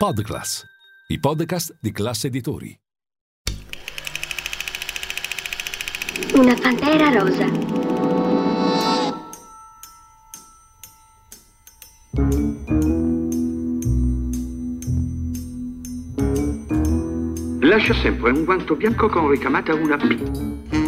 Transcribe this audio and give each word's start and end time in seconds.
Podclass, 0.00 0.64
i 1.08 1.18
podcast 1.18 1.76
di 1.80 1.90
classe 1.90 2.28
editori. 2.28 2.72
Una 6.34 6.54
pantera 6.54 7.10
rosa. 7.10 7.46
Lascia 17.58 17.94
sempre 17.94 18.30
un 18.30 18.44
guanto 18.44 18.76
bianco 18.76 19.08
con 19.08 19.28
ricamata 19.28 19.74
una 19.74 19.96
B. 19.96 20.87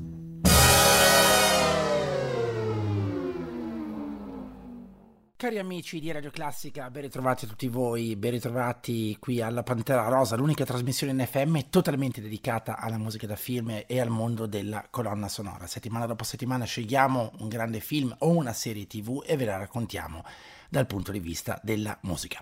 Cari 5.41 5.57
amici 5.57 5.99
di 5.99 6.11
Radio 6.11 6.29
Classica, 6.29 6.91
ben 6.91 7.01
ritrovati 7.01 7.45
a 7.45 7.47
tutti 7.47 7.67
voi, 7.67 8.15
ben 8.15 8.29
ritrovati 8.29 9.17
qui 9.19 9.41
alla 9.41 9.63
Pantera 9.63 10.07
Rosa, 10.07 10.35
l'unica 10.35 10.65
trasmissione 10.65 11.13
in 11.13 11.25
FM 11.25 11.61
totalmente 11.71 12.21
dedicata 12.21 12.77
alla 12.77 12.99
musica 12.99 13.25
da 13.25 13.35
film 13.35 13.81
e 13.87 13.99
al 13.99 14.09
mondo 14.09 14.45
della 14.45 14.85
colonna 14.91 15.27
sonora. 15.27 15.65
Settimana 15.65 16.05
dopo 16.05 16.23
settimana 16.23 16.65
scegliamo 16.65 17.31
un 17.39 17.47
grande 17.47 17.79
film 17.79 18.15
o 18.19 18.29
una 18.29 18.53
serie 18.53 18.85
tv 18.85 19.23
e 19.25 19.35
ve 19.35 19.45
la 19.45 19.57
raccontiamo 19.57 20.23
dal 20.69 20.85
punto 20.85 21.11
di 21.11 21.19
vista 21.19 21.59
della 21.63 21.97
musica. 22.03 22.41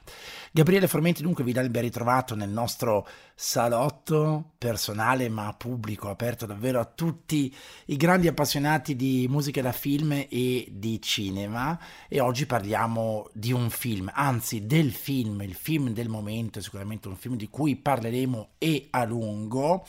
Gabriele 0.52 0.88
Formenti 0.88 1.24
dunque 1.24 1.46
vi 1.46 1.54
dà 1.54 1.62
il 1.62 1.72
ben 1.72 1.84
ritrovato 1.84 2.36
nel 2.36 2.50
nostro 2.50 3.08
salotto 3.42 4.52
personale 4.58 5.30
ma 5.30 5.54
pubblico, 5.58 6.10
aperto 6.10 6.46
davvero 6.46 6.82
a 6.82 6.84
tutti 6.84 7.56
i 7.86 7.96
grandi 7.96 8.28
appassionati 8.28 8.98
di 8.98 9.28
musica 9.30 9.62
da 9.62 9.72
film 9.72 10.12
e 10.28 10.68
di 10.70 11.02
cinema 11.02 11.80
e 12.10 12.20
oggi 12.20 12.46
parliamo 12.46 13.30
di 13.32 13.54
un 13.54 13.70
film, 13.70 14.12
anzi 14.14 14.66
del 14.66 14.92
film, 14.92 15.42
il 15.44 15.54
film 15.54 15.92
del 15.92 16.10
momento, 16.10 16.60
sicuramente 16.60 17.08
un 17.08 17.16
film 17.16 17.38
di 17.38 17.48
cui 17.48 17.78
parleremo 17.78 18.50
e 18.58 18.88
a 18.90 19.06
lungo 19.06 19.86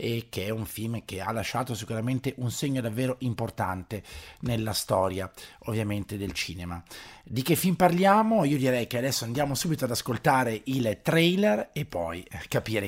e 0.00 0.26
che 0.28 0.46
è 0.46 0.50
un 0.50 0.64
film 0.64 1.04
che 1.04 1.20
ha 1.20 1.32
lasciato 1.32 1.74
sicuramente 1.74 2.34
un 2.38 2.50
segno 2.50 2.80
davvero 2.80 3.16
importante 3.20 4.02
nella 4.40 4.72
storia 4.72 5.30
ovviamente 5.66 6.16
del 6.16 6.32
cinema. 6.32 6.82
Di 7.24 7.42
che 7.42 7.56
film 7.56 7.74
parliamo? 7.74 8.44
Io 8.44 8.56
direi 8.56 8.86
che 8.86 8.96
adesso 8.96 9.24
andiamo 9.24 9.54
subito 9.54 9.84
ad 9.84 9.90
ascoltare 9.90 10.62
il 10.64 11.00
trailer 11.02 11.70
e 11.72 11.84
poi 11.84 12.24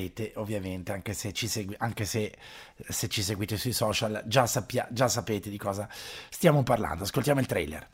capirete 0.01 0.31
ovviamente 0.35 0.91
anche 0.91 1.13
se 1.13 1.31
ci, 1.33 1.47
segui- 1.47 1.75
anche 1.77 2.05
se, 2.05 2.33
se 2.87 3.07
ci 3.07 3.21
seguite 3.21 3.57
sui 3.57 3.73
social 3.73 4.23
già, 4.25 4.47
sappia- 4.47 4.87
già 4.89 5.07
sapete 5.07 5.49
di 5.49 5.57
cosa 5.57 5.87
stiamo 6.29 6.63
parlando. 6.63 7.03
Ascoltiamo 7.03 7.39
il 7.39 7.45
trailer. 7.45 7.87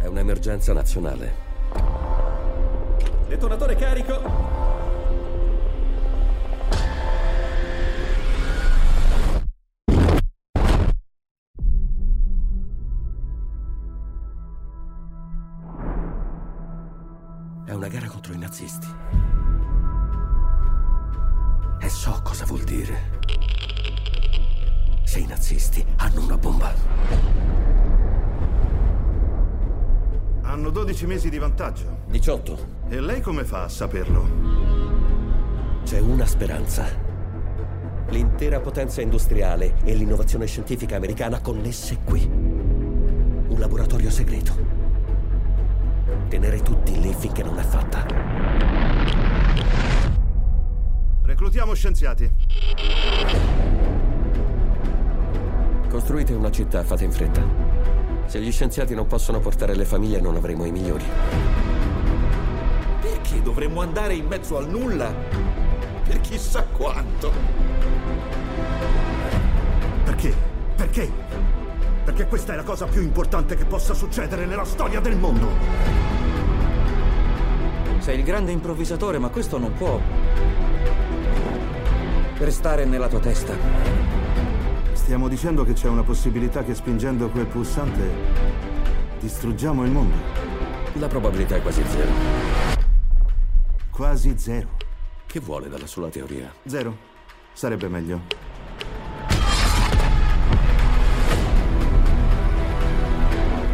È 0.00 0.06
un'emergenza 0.06 0.72
nazionale. 0.72 1.50
Detonatore 3.28 3.76
carico. 3.76 4.61
Contro 18.32 18.32
i 18.32 18.38
nazisti. 18.38 18.86
E 21.80 21.88
so 21.88 22.20
cosa 22.22 22.44
vuol 22.46 22.62
dire. 22.62 23.20
Se 25.04 25.18
i 25.18 25.26
nazisti 25.26 25.84
hanno 25.96 26.22
una 26.22 26.38
bomba. 26.38 26.72
Hanno 30.42 30.70
12 30.70 31.06
mesi 31.06 31.28
di 31.28 31.38
vantaggio. 31.38 32.00
18. 32.06 32.66
E 32.88 33.00
lei 33.00 33.20
come 33.20 33.44
fa 33.44 33.64
a 33.64 33.68
saperlo? 33.68 34.26
C'è 35.84 36.00
una 36.00 36.26
speranza. 36.26 37.10
L'intera 38.08 38.60
potenza 38.60 39.00
industriale 39.00 39.76
e 39.84 39.94
l'innovazione 39.94 40.46
scientifica 40.46 40.96
americana 40.96 41.40
connesse 41.40 41.98
qui. 42.04 42.24
Un 42.24 43.56
laboratorio 43.58 44.10
segreto. 44.10 44.81
Tenere 46.32 46.62
tutti 46.62 46.98
lì 46.98 47.12
finché 47.12 47.42
non 47.42 47.58
è 47.58 47.62
fatta. 47.62 48.06
Reclutiamo 51.24 51.74
scienziati. 51.74 52.34
Costruite 55.90 56.32
una 56.32 56.50
città, 56.50 56.84
fate 56.84 57.04
in 57.04 57.12
fretta. 57.12 57.42
Se 58.24 58.40
gli 58.40 58.50
scienziati 58.50 58.94
non 58.94 59.06
possono 59.06 59.40
portare 59.40 59.74
le 59.74 59.84
famiglie, 59.84 60.22
non 60.22 60.36
avremo 60.36 60.64
i 60.64 60.70
migliori. 60.70 61.04
Perché 63.02 63.42
dovremmo 63.42 63.82
andare 63.82 64.14
in 64.14 64.26
mezzo 64.26 64.56
al 64.56 64.70
nulla? 64.70 65.14
Per 66.02 66.18
chissà 66.22 66.64
quanto. 66.64 67.30
Perché? 70.02 70.34
Perché? 70.76 71.12
Perché 72.04 72.26
questa 72.26 72.54
è 72.54 72.56
la 72.56 72.64
cosa 72.64 72.86
più 72.86 73.02
importante 73.02 73.54
che 73.54 73.66
possa 73.66 73.92
succedere 73.92 74.46
nella 74.46 74.64
storia 74.64 74.98
del 74.98 75.18
mondo. 75.18 76.21
Sei 78.02 78.18
il 78.18 78.24
grande 78.24 78.50
improvvisatore, 78.50 79.20
ma 79.20 79.28
questo 79.28 79.58
non 79.58 79.74
può 79.74 80.00
restare 82.38 82.84
nella 82.84 83.06
tua 83.06 83.20
testa. 83.20 83.54
Stiamo 84.92 85.28
dicendo 85.28 85.62
che 85.62 85.72
c'è 85.72 85.86
una 85.86 86.02
possibilità 86.02 86.64
che 86.64 86.74
spingendo 86.74 87.28
quel 87.28 87.46
pulsante 87.46 88.10
distruggiamo 89.20 89.84
il 89.84 89.92
mondo. 89.92 90.16
La 90.94 91.06
probabilità 91.06 91.54
è 91.54 91.62
quasi 91.62 91.84
zero. 91.86 92.10
Quasi 93.88 94.36
zero. 94.36 94.70
Che 95.24 95.38
vuole 95.38 95.68
dalla 95.68 95.86
sola 95.86 96.08
teoria? 96.08 96.52
Zero. 96.66 96.96
Sarebbe 97.52 97.86
meglio. 97.86 98.22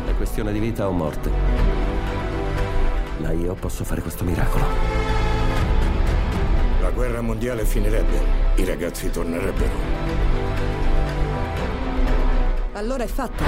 È 0.07 0.15
questione 0.19 0.53
di 0.53 0.59
vita 0.59 0.87
o 0.87 0.93
morte. 0.93 1.58
Ma 3.19 3.33
io 3.33 3.55
posso 3.55 3.85
fare 3.85 4.01
questo 4.01 4.25
miracolo. 4.25 4.65
La 6.81 6.91
guerra 6.91 7.21
mondiale 7.21 7.65
finirebbe. 7.65 8.21
I 8.57 8.65
ragazzi 8.65 9.11
tornerebbero. 9.11 9.73
Allora 12.73 13.03
è 13.03 13.07
fatta. 13.09 13.45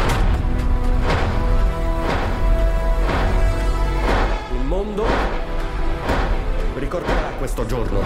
Il 4.52 4.64
mondo 4.66 5.04
ricorderà 6.76 7.30
questo 7.38 7.64
giorno. 7.64 8.00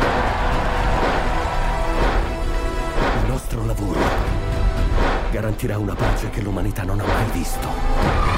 Il 3.23 3.27
nostro 3.27 3.65
lavoro 3.65 4.01
garantirà 5.31 5.79
una 5.79 5.95
pace 5.95 6.29
che 6.29 6.43
l'umanità 6.43 6.85
non 6.85 7.01
ha 7.01 7.07
mai 7.07 7.31
visto. 7.33 8.34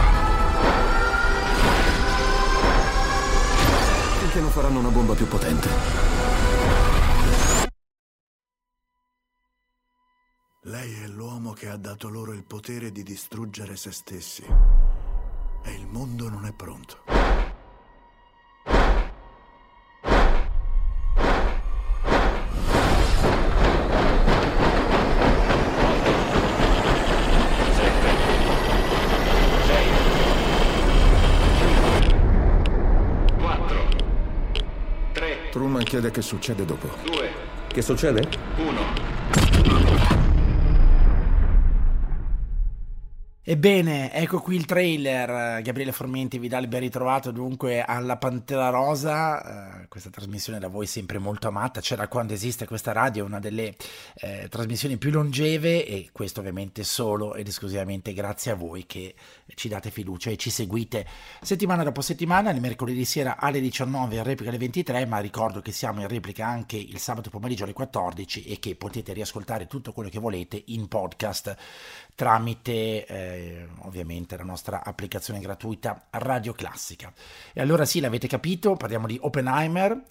Finché 4.36 4.52
non 4.52 4.62
faranno 4.62 4.80
una 4.80 4.90
bomba 4.90 5.14
più 5.14 5.26
potente. 5.26 5.66
Lei 10.64 10.92
è 11.04 11.06
l'uomo 11.06 11.54
che 11.54 11.70
ha 11.70 11.78
dato 11.78 12.10
loro 12.10 12.34
il 12.34 12.44
potere 12.44 12.92
di 12.92 13.02
distruggere 13.02 13.76
se 13.76 13.92
stessi. 13.92 14.44
E 15.64 15.72
il 15.72 15.86
mondo 15.86 16.28
non 16.28 16.44
è 16.44 16.52
pronto. 16.52 17.15
Chiede 35.86 36.10
che 36.10 36.20
succede 36.20 36.64
dopo. 36.64 36.88
Due. 37.04 37.30
Che 37.68 37.80
succede? 37.80 38.28
Uno. 38.56 39.15
Ebbene, 43.48 44.12
ecco 44.12 44.40
qui 44.40 44.56
il 44.56 44.64
trailer. 44.64 45.62
Gabriele 45.62 45.93
Formenti 45.93 46.37
vi 46.40 46.48
dà 46.48 46.58
il 46.58 46.66
ben 46.66 46.81
ritrovato 46.81 47.31
dunque 47.31 47.81
alla 47.81 48.16
Pantera 48.16 48.70
Rosa. 48.70 49.82
Uh, 49.84 49.87
questa 49.87 50.10
trasmissione 50.10 50.58
da 50.58 50.66
voi 50.66 50.87
sempre 50.87 51.19
molto 51.19 51.46
amata. 51.46 51.81
C'era 51.81 52.08
quando 52.08 52.32
esiste 52.32 52.66
questa 52.66 52.90
radio, 52.90 53.25
una 53.25 53.38
delle 53.38 53.76
eh, 54.16 54.48
trasmissioni 54.50 54.96
più 54.96 55.12
longeve 55.12 55.87
e 55.87 56.08
questo 56.10 56.40
ovviamente 56.40 56.82
solo 56.82 57.37
ed 57.37 57.46
esclusivamente 57.46 58.12
grazie 58.12 58.50
a 58.50 58.56
voi 58.56 58.84
che 58.84 59.14
ci 59.54 59.69
date 59.69 59.92
fiducia 59.92 60.31
e 60.31 60.37
ci 60.37 60.50
seguite 60.50 61.06
settimana 61.40 61.84
dopo 61.84 62.00
settimana, 62.00 62.50
il 62.50 62.60
mercoledì 62.60 63.04
sera 63.04 63.38
alle 63.38 63.60
19 63.60 64.16
e 64.16 64.22
replica 64.25 64.50
alle 64.50 64.58
23, 64.58 65.06
ma 65.06 65.20
ricordo 65.20 65.60
che 65.60 65.70
siamo 65.70 66.00
in 66.00 66.08
replica 66.08 66.44
anche 66.44 66.78
il 66.78 66.99
sabato 66.99 67.31
pomeriggio 67.31 67.62
alle 67.62 67.75
14 67.75 68.42
e 68.42 68.58
che 68.58 68.75
potete 68.75 69.12
riascoltare 69.12 69.69
tutto 69.69 69.92
quello 69.92 70.08
che 70.08 70.19
volete 70.19 70.60
in 70.66 70.88
podcast 70.88 71.54
tramite 72.16 73.06
eh, 73.06 73.35
ovviamente 73.80 74.36
la 74.36 74.44
nostra 74.44 74.84
applicazione 74.84 75.40
gratuita 75.40 76.06
Radio 76.10 76.52
Classica. 76.52 77.12
E 77.52 77.60
allora 77.60 77.84
sì, 77.84 78.00
l'avete 78.00 78.28
capito, 78.28 78.74
parliamo 78.74 79.06
di 79.06 79.18
Oppenheimer 79.20 80.04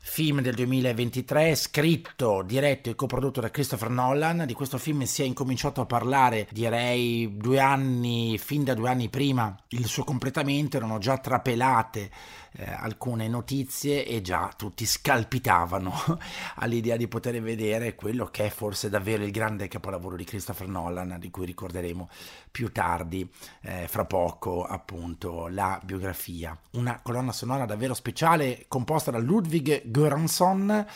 film 0.00 0.40
del 0.40 0.54
2023, 0.54 1.54
scritto, 1.54 2.42
diretto 2.42 2.88
e 2.88 2.94
coprodotto 2.94 3.40
da 3.40 3.50
Christopher 3.50 3.90
Nolan. 3.90 4.44
Di 4.46 4.54
questo 4.54 4.78
film 4.78 5.02
si 5.02 5.22
è 5.22 5.24
incominciato 5.24 5.80
a 5.80 5.86
parlare, 5.86 6.48
direi, 6.50 7.36
due 7.36 7.58
anni, 7.58 8.38
fin 8.38 8.64
da 8.64 8.74
due 8.74 8.88
anni 8.88 9.08
prima 9.08 9.54
il 9.68 9.86
suo 9.86 10.04
completamento, 10.04 10.76
erano 10.76 10.98
già 10.98 11.18
trapelate 11.18 12.10
eh, 12.52 12.70
alcune 12.70 13.28
notizie 13.28 14.06
e 14.06 14.20
già 14.20 14.52
tutti 14.56 14.86
scalpitavano 14.86 15.92
all'idea 16.56 16.96
di 16.96 17.08
poter 17.08 17.40
vedere 17.40 17.94
quello 17.94 18.26
che 18.26 18.46
è 18.46 18.50
forse 18.50 18.88
davvero 18.88 19.24
il 19.24 19.30
grande 19.30 19.68
capolavoro 19.68 20.16
di 20.16 20.24
Christopher 20.24 20.68
Nolan, 20.68 21.16
di 21.18 21.30
cui 21.30 21.46
ricorderemo 21.46 22.08
più 22.50 22.72
tardi, 22.72 23.28
eh, 23.62 23.86
fra 23.88 24.04
poco, 24.04 24.64
appunto, 24.64 25.48
la 25.48 25.80
biografia. 25.82 26.58
Una 26.72 27.00
colonna 27.02 27.32
sonora 27.32 27.66
davvero 27.66 27.94
speciale 27.94 28.64
composta 28.68 29.10
da 29.10 29.18
Ludwig 29.18 29.82
Göransson 29.86 30.86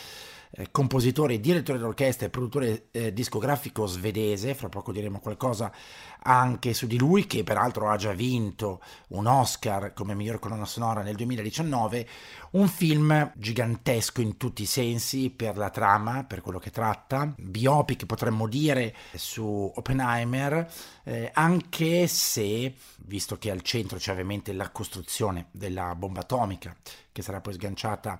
eh, 0.55 0.69
compositore, 0.69 1.39
direttore 1.39 1.79
d'orchestra 1.79 2.27
e 2.27 2.29
produttore 2.29 2.87
eh, 2.91 3.11
discografico 3.11 3.87
svedese, 3.87 4.53
fra 4.53 4.69
poco 4.69 4.91
diremo 4.91 5.19
qualcosa 5.19 5.71
anche 6.23 6.73
su 6.73 6.87
di 6.87 6.97
lui, 6.97 7.27
che 7.27 7.43
peraltro 7.43 7.89
ha 7.89 7.97
già 7.97 8.13
vinto 8.13 8.81
un 9.09 9.27
Oscar 9.27 9.93
come 9.93 10.15
miglior 10.15 10.39
colonna 10.39 10.65
sonora 10.65 11.01
nel 11.01 11.15
2019, 11.15 12.07
un 12.51 12.67
film 12.67 13.31
gigantesco 13.35 14.21
in 14.21 14.37
tutti 14.37 14.63
i 14.63 14.67
sensi 14.67 15.29
per 15.29 15.57
la 15.57 15.69
trama, 15.69 16.23
per 16.23 16.41
quello 16.41 16.59
che 16.59 16.71
tratta, 16.71 17.33
biopic 17.35 18.05
potremmo 18.05 18.47
dire 18.47 18.95
su 19.13 19.71
Oppenheimer, 19.75 20.71
eh, 21.03 21.31
anche 21.33 22.07
se, 22.07 22.73
visto 23.05 23.37
che 23.37 23.51
al 23.51 23.61
centro 23.61 23.97
c'è 23.97 24.11
ovviamente 24.11 24.53
la 24.53 24.69
costruzione 24.69 25.47
della 25.51 25.95
bomba 25.95 26.21
atomica, 26.21 26.75
che 27.11 27.21
sarà 27.21 27.41
poi 27.41 27.53
sganciata 27.53 28.19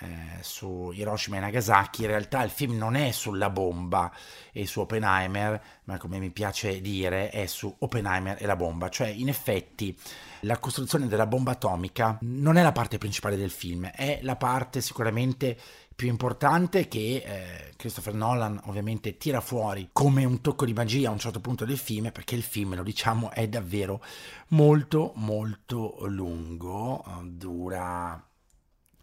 eh, 0.00 0.42
su 0.42 0.90
Hiroshima 0.92 1.36
e 1.36 1.40
Nagasaki, 1.40 2.02
in 2.02 2.08
realtà 2.08 2.42
il 2.42 2.50
film 2.50 2.76
non 2.76 2.94
è 2.94 3.10
sulla 3.10 3.48
bomba 3.48 4.12
e 4.52 4.66
su 4.66 4.80
Oppenheimer, 4.80 5.62
ma 5.84 5.98
come 5.98 6.18
mi 6.18 6.30
piace 6.30 6.80
dire 6.80 7.30
è 7.30 7.43
su 7.46 7.74
Oppenheimer 7.78 8.36
e 8.40 8.46
la 8.46 8.56
bomba, 8.56 8.88
cioè 8.88 9.08
in 9.08 9.28
effetti 9.28 9.96
la 10.40 10.58
costruzione 10.58 11.06
della 11.06 11.26
bomba 11.26 11.52
atomica 11.52 12.18
non 12.22 12.56
è 12.56 12.62
la 12.62 12.72
parte 12.72 12.98
principale 12.98 13.36
del 13.36 13.50
film, 13.50 13.86
è 13.86 14.18
la 14.22 14.36
parte 14.36 14.80
sicuramente 14.80 15.56
più 15.94 16.08
importante 16.08 16.88
che 16.88 17.22
eh, 17.24 17.72
Christopher 17.76 18.14
Nolan 18.14 18.60
ovviamente 18.64 19.16
tira 19.16 19.40
fuori 19.40 19.90
come 19.92 20.24
un 20.24 20.40
tocco 20.40 20.64
di 20.64 20.72
magia 20.72 21.08
a 21.08 21.12
un 21.12 21.18
certo 21.18 21.40
punto 21.40 21.64
del 21.64 21.78
film, 21.78 22.10
perché 22.10 22.34
il 22.34 22.42
film, 22.42 22.74
lo 22.74 22.82
diciamo, 22.82 23.30
è 23.30 23.46
davvero 23.48 24.02
molto 24.48 25.12
molto 25.16 25.96
lungo, 26.06 27.04
dura 27.22 28.22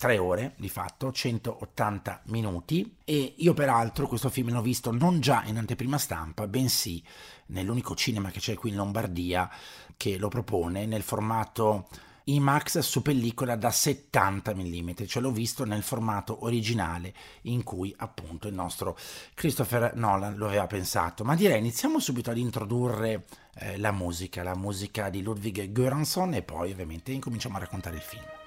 tre 0.01 0.17
ore 0.17 0.53
di 0.57 0.67
fatto, 0.67 1.11
180 1.11 2.21
minuti 2.29 2.95
e 3.05 3.35
io 3.37 3.53
peraltro 3.53 4.07
questo 4.07 4.29
film 4.29 4.51
l'ho 4.51 4.63
visto 4.63 4.91
non 4.91 5.19
già 5.19 5.43
in 5.45 5.59
anteprima 5.59 5.99
stampa, 5.99 6.47
bensì 6.47 7.03
nell'unico 7.49 7.93
cinema 7.93 8.31
che 8.31 8.39
c'è 8.39 8.55
qui 8.55 8.71
in 8.71 8.77
Lombardia 8.77 9.47
che 9.95 10.17
lo 10.17 10.27
propone 10.27 10.87
nel 10.87 11.03
formato 11.03 11.87
IMAX 12.23 12.79
su 12.79 13.03
pellicola 13.03 13.55
da 13.55 13.69
70 13.69 14.55
mm, 14.55 14.89
cioè 15.05 15.21
l'ho 15.21 15.29
visto 15.29 15.65
nel 15.65 15.83
formato 15.83 16.45
originale 16.45 17.13
in 17.43 17.61
cui 17.61 17.93
appunto 17.97 18.47
il 18.47 18.55
nostro 18.55 18.97
Christopher 19.35 19.93
Nolan 19.93 20.35
lo 20.35 20.47
aveva 20.47 20.65
pensato. 20.65 21.23
Ma 21.23 21.35
direi 21.35 21.59
iniziamo 21.59 21.99
subito 21.99 22.31
ad 22.31 22.39
introdurre 22.39 23.25
eh, 23.53 23.77
la 23.77 23.91
musica, 23.91 24.41
la 24.41 24.55
musica 24.55 25.11
di 25.11 25.21
Ludwig 25.21 25.67
Göransson 25.67 26.33
e 26.33 26.41
poi 26.41 26.71
ovviamente 26.71 27.11
incominciamo 27.11 27.57
a 27.57 27.59
raccontare 27.59 27.97
il 27.97 28.01
film. 28.01 28.40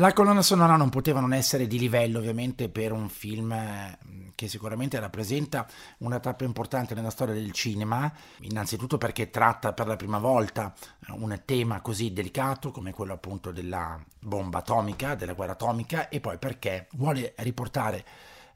La 0.00 0.14
colonna 0.14 0.40
sonora 0.40 0.76
non 0.76 0.88
poteva 0.88 1.20
non 1.20 1.34
essere 1.34 1.66
di 1.66 1.78
livello 1.78 2.20
ovviamente 2.20 2.70
per 2.70 2.90
un 2.90 3.10
film 3.10 3.52
eh, 3.52 3.98
che 4.34 4.48
sicuramente 4.48 4.98
rappresenta 4.98 5.66
una 5.98 6.18
tappa 6.20 6.44
importante 6.44 6.94
nella 6.94 7.10
storia 7.10 7.34
del 7.34 7.52
cinema, 7.52 8.10
innanzitutto 8.40 8.96
perché 8.96 9.28
tratta 9.28 9.74
per 9.74 9.86
la 9.86 9.96
prima 9.96 10.16
volta 10.16 10.72
eh, 11.06 11.12
un 11.12 11.38
tema 11.44 11.82
così 11.82 12.14
delicato 12.14 12.70
come 12.70 12.94
quello 12.94 13.12
appunto 13.12 13.50
della 13.50 14.02
bomba 14.18 14.60
atomica, 14.60 15.14
della 15.16 15.34
guerra 15.34 15.52
atomica 15.52 16.08
e 16.08 16.18
poi 16.18 16.38
perché 16.38 16.86
vuole 16.92 17.34
riportare 17.36 18.02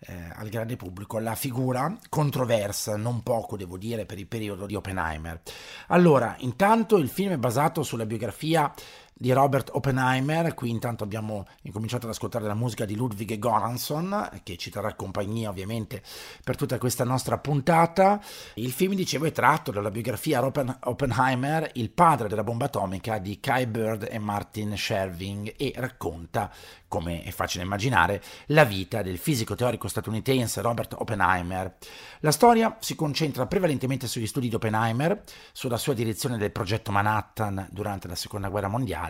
eh, 0.07 0.31
al 0.35 0.49
grande 0.49 0.77
pubblico 0.77 1.19
la 1.19 1.35
figura 1.35 1.97
controversa, 2.09 2.97
non 2.97 3.23
poco 3.23 3.57
devo 3.57 3.77
dire, 3.77 4.07
per 4.07 4.19
il 4.19 4.27
periodo 4.27 4.67
di 4.67 4.75
Oppenheimer. 4.75 5.41
Allora, 5.89 6.37
intanto 6.39 6.97
il 6.97 7.09
film 7.09 7.33
è 7.33 7.39
basato 7.39 7.83
sulla 7.83 8.07
biografia 8.07 8.73
di 9.17 9.33
Robert 9.33 9.71
Oppenheimer. 9.73 10.55
Qui 10.55 10.69
intanto 10.69 11.05
abbiamo 11.05 11.47
incominciato 11.63 12.07
ad 12.07 12.13
ascoltare 12.13 12.47
la 12.47 12.55
musica 12.55 12.85
di 12.85 12.97
Ludwig 12.97 13.39
Göransson, 13.39 14.41
che 14.43 14.57
ci 14.57 14.71
terrà 14.71 14.95
compagnia 14.95 15.49
ovviamente 15.49 16.03
per 16.43 16.57
tutta 16.57 16.79
questa 16.79 17.05
nostra 17.05 17.39
puntata. 17.39 18.21
Il 18.55 18.73
film, 18.73 18.95
dicevo, 18.95 19.27
è 19.27 19.33
tratto 19.33 19.71
dalla 19.71 19.91
biografia 19.91 20.45
Oppen- 20.45 20.79
Oppenheimer, 20.85 21.71
il 21.75 21.91
padre 21.91 22.29
della 22.29 22.45
bomba 22.45 22.67
atomica 22.67 23.19
di 23.19 23.39
Kai 23.39 23.67
Bird 23.67 24.09
e 24.11 24.19
Martin 24.19 24.77
Sherving, 24.77 25.55
e 25.57 25.73
racconta, 25.77 26.51
come 26.89 27.23
è 27.23 27.31
facile 27.31 27.65
immaginare, 27.65 28.23
la 28.47 28.65
vita 28.65 29.03
del 29.03 29.19
fisico 29.19 29.55
teorico 29.55 29.89
statunitense 29.89 30.61
Robert 30.61 30.95
Oppenheimer. 30.99 31.77
La 32.21 32.33
storia 32.33 32.77
si 32.81 32.95
concentra 32.95 33.47
prevalentemente 33.47 34.07
sugli 34.07 34.27
studi 34.27 34.49
di 34.49 34.55
Oppenheimer, 34.55 35.23
sulla 35.53 35.77
sua 35.77 35.95
direzione 35.95 36.37
del 36.37 36.51
progetto 36.51 36.91
Manhattan 36.91 37.69
durante 37.71 38.09
la 38.09 38.15
seconda 38.15 38.49
guerra 38.49 38.69
mondiale 38.69 39.04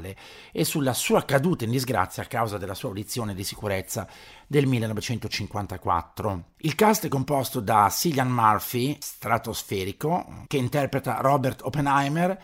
e 0.53 0.65
sulla 0.65 0.93
sua 0.93 1.25
caduta 1.25 1.65
in 1.65 1.71
disgrazia 1.71 2.23
a 2.23 2.27
causa 2.27 2.59
della 2.59 2.75
sua 2.75 2.89
audizione 2.89 3.35
di 3.35 3.45
sicurezza 3.45 4.09
del 4.47 4.67
1954. 4.67 6.45
Il 6.59 6.75
cast 6.75 7.07
è 7.07 7.09
composto 7.09 7.61
da 7.61 7.89
Cillian 7.91 8.31
Murphy, 8.31 8.97
stratosferico, 9.01 10.45
che 10.47 10.57
interpreta 10.57 11.19
Robert 11.21 11.63
Oppenheimer, 11.63 12.39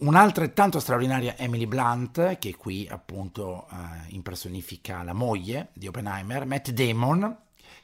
Un'altrettanto 0.00 0.80
straordinaria 0.80 1.36
Emily 1.36 1.66
Blunt, 1.66 2.38
che 2.38 2.56
qui 2.56 2.88
appunto 2.90 3.66
eh, 3.70 3.74
impersonifica 4.14 5.02
la 5.02 5.12
moglie 5.12 5.72
di 5.74 5.88
Oppenheimer, 5.88 6.46
Matt 6.46 6.70
Damon, 6.70 7.36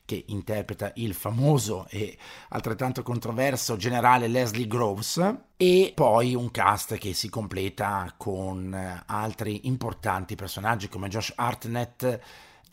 che 0.07 0.25
interpreta 0.29 0.93
il 0.95 1.13
famoso 1.13 1.87
e 1.91 2.17
altrettanto 2.49 3.03
controverso 3.03 3.77
generale 3.77 4.29
Leslie 4.29 4.67
Groves, 4.67 5.35
e 5.59 5.93
poi 5.95 6.35
un 6.35 6.51
cast 6.51 6.97
che 6.97 7.13
si 7.13 7.29
completa 7.29 8.15
con 8.17 8.73
eh, 8.73 9.03
altri 9.07 9.67
importanti 9.67 10.35
personaggi 10.35 10.89
come 10.89 11.09
Josh 11.09 11.33
Hartnett, 11.35 12.21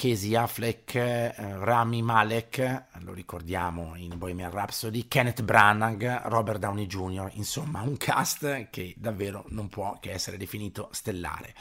Casey 0.03 0.35
Affleck, 0.35 0.95
eh, 0.95 1.33
Rami 1.37 2.01
Malek, 2.01 2.87
lo 3.03 3.13
ricordiamo 3.13 3.93
in 3.95 4.17
Bohemian 4.17 4.51
Rhapsody, 4.51 5.07
Kenneth 5.07 5.43
Branagh, 5.43 6.23
Robert 6.25 6.59
Downey 6.59 6.87
Jr., 6.87 7.29
insomma 7.35 7.83
un 7.83 7.95
cast 7.95 8.67
che 8.69 8.93
davvero 8.97 9.45
non 9.51 9.69
può 9.69 9.99
che 10.01 10.11
essere 10.11 10.35
definito 10.35 10.89
stellare. 10.91 11.55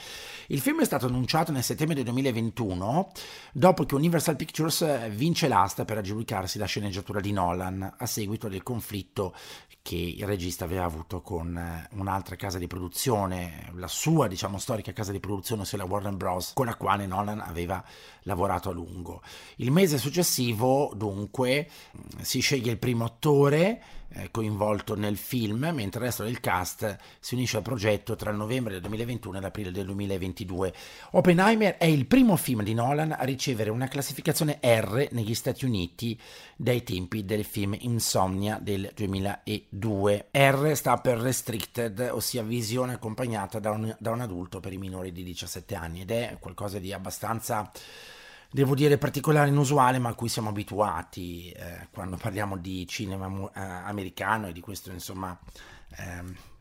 Il 0.47 0.59
film 0.59 0.81
è 0.81 0.83
stato 0.83 1.05
annunciato 1.05 1.53
nel 1.53 1.63
settembre 1.63 1.95
del 1.95 2.03
2021 2.03 3.11
dopo 3.53 3.85
che 3.85 3.95
Universal 3.95 4.35
Pictures 4.35 5.07
vince 5.11 5.47
l'asta 5.47 5.85
per 5.85 5.99
aggiudicarsi 5.99 6.57
la 6.57 6.65
sceneggiatura 6.65 7.21
di 7.21 7.31
Nolan 7.31 7.93
a 7.97 8.05
seguito 8.05 8.49
del 8.49 8.61
conflitto 8.61 9.33
che 9.83 9.97
il 9.97 10.25
regista 10.25 10.63
aveva 10.63 10.85
avuto 10.85 11.21
con 11.21 11.57
eh, 11.57 11.89
un'altra 11.97 12.37
casa 12.37 12.57
di 12.57 12.67
produzione, 12.67 13.69
la 13.75 13.89
sua 13.89 14.27
diciamo 14.27 14.57
storica 14.57 14.93
casa 14.93 15.11
di 15.11 15.19
produzione, 15.19 15.63
ossia 15.63 15.77
la 15.77 15.83
Warner 15.83 16.15
Bros., 16.15 16.53
con 16.53 16.67
la 16.67 16.75
quale 16.75 17.05
Nolan 17.05 17.41
aveva 17.41 17.83
lavorato 18.21 18.69
a 18.69 18.73
lungo. 18.73 19.21
Il 19.57 19.71
mese 19.71 19.97
successivo, 19.97 20.93
dunque, 20.95 21.69
si 22.21 22.39
sceglie 22.39 22.71
il 22.71 22.79
primo 22.79 23.03
attore 23.03 23.81
coinvolto 24.31 24.95
nel 24.95 25.17
film, 25.17 25.69
mentre 25.73 25.99
il 25.99 26.05
resto 26.05 26.23
del 26.23 26.39
cast 26.39 26.97
si 27.19 27.35
unisce 27.35 27.57
al 27.57 27.63
progetto 27.63 28.15
tra 28.15 28.31
il 28.31 28.37
novembre 28.37 28.73
del 28.73 28.81
2021 28.81 29.37
e 29.37 29.41
l'aprile 29.41 29.71
del 29.71 29.85
2022. 29.85 30.73
Oppenheimer 31.11 31.77
è 31.77 31.85
il 31.85 32.05
primo 32.05 32.35
film 32.35 32.63
di 32.63 32.73
Nolan 32.73 33.11
a 33.11 33.23
ricevere 33.23 33.69
una 33.69 33.87
classificazione 33.87 34.59
R 34.61 35.07
negli 35.11 35.33
Stati 35.33 35.65
Uniti 35.65 36.19
dai 36.55 36.83
tempi 36.83 37.25
del 37.25 37.43
film 37.43 37.75
Insomnia 37.79 38.59
del 38.61 38.91
2002. 38.93 40.27
R 40.31 40.71
sta 40.75 40.97
per 40.97 41.17
Restricted, 41.17 42.09
ossia 42.11 42.43
visione 42.43 42.93
accompagnata 42.93 43.59
da 43.59 43.71
un, 43.71 43.95
da 43.99 44.11
un 44.11 44.21
adulto 44.21 44.59
per 44.59 44.73
i 44.73 44.77
minori 44.77 45.11
di 45.11 45.23
17 45.23 45.75
anni 45.75 46.01
ed 46.01 46.11
è 46.11 46.37
qualcosa 46.39 46.79
di 46.79 46.93
abbastanza 46.93 47.71
devo 48.53 48.75
dire 48.75 48.99
particolare, 48.99 49.49
inusuale, 49.49 49.97
ma 49.97 50.09
a 50.09 50.13
cui 50.13 50.29
siamo 50.29 50.49
abituati 50.49 51.49
eh, 51.49 51.87
quando 51.91 52.17
parliamo 52.17 52.55
di 52.55 52.87
cinema 52.87 53.27
eh, 53.27 53.59
americano 53.59 54.47
e 54.47 54.53
di 54.53 54.59
questo, 54.59 54.91
insomma, 54.91 55.37
eh, 55.97 56.51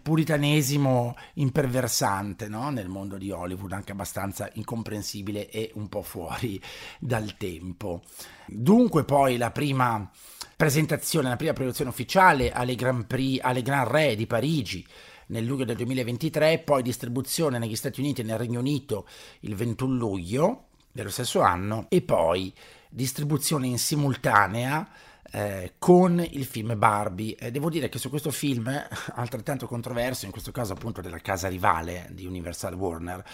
puritanesimo 0.00 1.14
imperversante 1.34 2.48
no? 2.48 2.70
nel 2.70 2.88
mondo 2.88 3.18
di 3.18 3.30
Hollywood, 3.30 3.72
anche 3.72 3.92
abbastanza 3.92 4.48
incomprensibile 4.54 5.50
e 5.50 5.70
un 5.74 5.90
po' 5.90 6.00
fuori 6.00 6.58
dal 6.98 7.36
tempo. 7.36 8.00
Dunque, 8.46 9.04
poi 9.04 9.36
la 9.36 9.50
prima 9.50 10.10
presentazione, 10.56 11.28
la 11.28 11.36
prima 11.36 11.52
produzione 11.52 11.90
ufficiale 11.90 12.50
alle 12.50 12.74
Grand 12.76 13.04
Prix, 13.04 13.40
alle 13.42 13.60
Grand 13.60 13.88
Re 13.88 14.16
di 14.16 14.26
Parigi 14.26 14.86
nel 15.26 15.44
luglio 15.44 15.66
del 15.66 15.76
2023, 15.76 16.60
poi 16.60 16.82
distribuzione 16.82 17.58
negli 17.58 17.76
Stati 17.76 18.00
Uniti 18.00 18.22
e 18.22 18.24
nel 18.24 18.38
Regno 18.38 18.60
Unito 18.60 19.06
il 19.40 19.54
21 19.54 19.94
luglio 19.96 20.64
dello 20.92 21.10
stesso 21.10 21.40
anno 21.40 21.86
e 21.88 22.02
poi 22.02 22.52
distribuzione 22.88 23.66
in 23.66 23.78
simultanea 23.78 24.88
eh, 25.32 25.74
con 25.78 26.20
il 26.20 26.44
film 26.44 26.76
Barbie. 26.76 27.36
Eh, 27.36 27.50
devo 27.50 27.70
dire 27.70 27.88
che 27.88 27.98
su 27.98 28.08
questo 28.08 28.30
film, 28.30 28.68
altrettanto 29.14 29.66
controverso, 29.66 30.24
in 30.26 30.32
questo 30.32 30.50
caso 30.50 30.72
appunto 30.72 31.00
della 31.00 31.18
casa 31.18 31.48
rivale 31.48 32.08
di 32.10 32.26
Universal 32.26 32.74
Warner, 32.74 33.24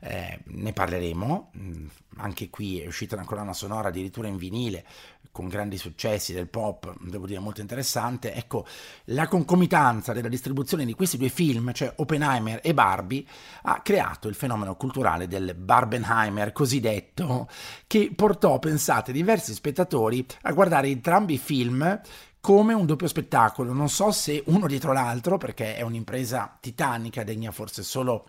eh, 0.00 0.40
ne 0.44 0.72
parleremo. 0.72 1.52
Mm, 1.56 1.86
anche 2.18 2.50
qui 2.50 2.80
è 2.80 2.86
uscita 2.86 3.14
una 3.14 3.24
colonna 3.24 3.52
sonora 3.52 3.88
addirittura 3.88 4.28
in 4.28 4.36
vinile 4.36 4.84
con 5.36 5.48
grandi 5.48 5.76
successi 5.76 6.32
del 6.32 6.48
pop, 6.48 6.94
devo 6.98 7.26
dire 7.26 7.40
molto 7.40 7.60
interessante. 7.60 8.32
Ecco, 8.32 8.64
la 9.06 9.28
concomitanza 9.28 10.14
della 10.14 10.30
distribuzione 10.30 10.86
di 10.86 10.94
questi 10.94 11.18
due 11.18 11.28
film, 11.28 11.74
cioè 11.74 11.92
Oppenheimer 11.96 12.60
e 12.62 12.72
Barbie, 12.72 13.22
ha 13.64 13.82
creato 13.82 14.28
il 14.28 14.34
fenomeno 14.34 14.76
culturale 14.76 15.28
del 15.28 15.54
Barbenheimer 15.54 16.52
cosiddetto, 16.52 17.48
che 17.86 18.12
portò, 18.16 18.58
pensate, 18.58 19.12
diversi 19.12 19.52
spettatori 19.52 20.24
a 20.42 20.52
guardare 20.52 20.88
entrambi 20.88 21.34
i 21.34 21.38
film 21.38 22.00
come 22.40 22.74
un 22.74 22.86
doppio 22.86 23.08
spettacolo, 23.08 23.72
non 23.72 23.88
so 23.88 24.12
se 24.12 24.40
uno 24.46 24.68
dietro 24.68 24.92
l'altro, 24.92 25.36
perché 25.36 25.74
è 25.74 25.82
un'impresa 25.82 26.56
titanica, 26.60 27.24
degna 27.24 27.50
forse 27.50 27.82
solo 27.82 28.26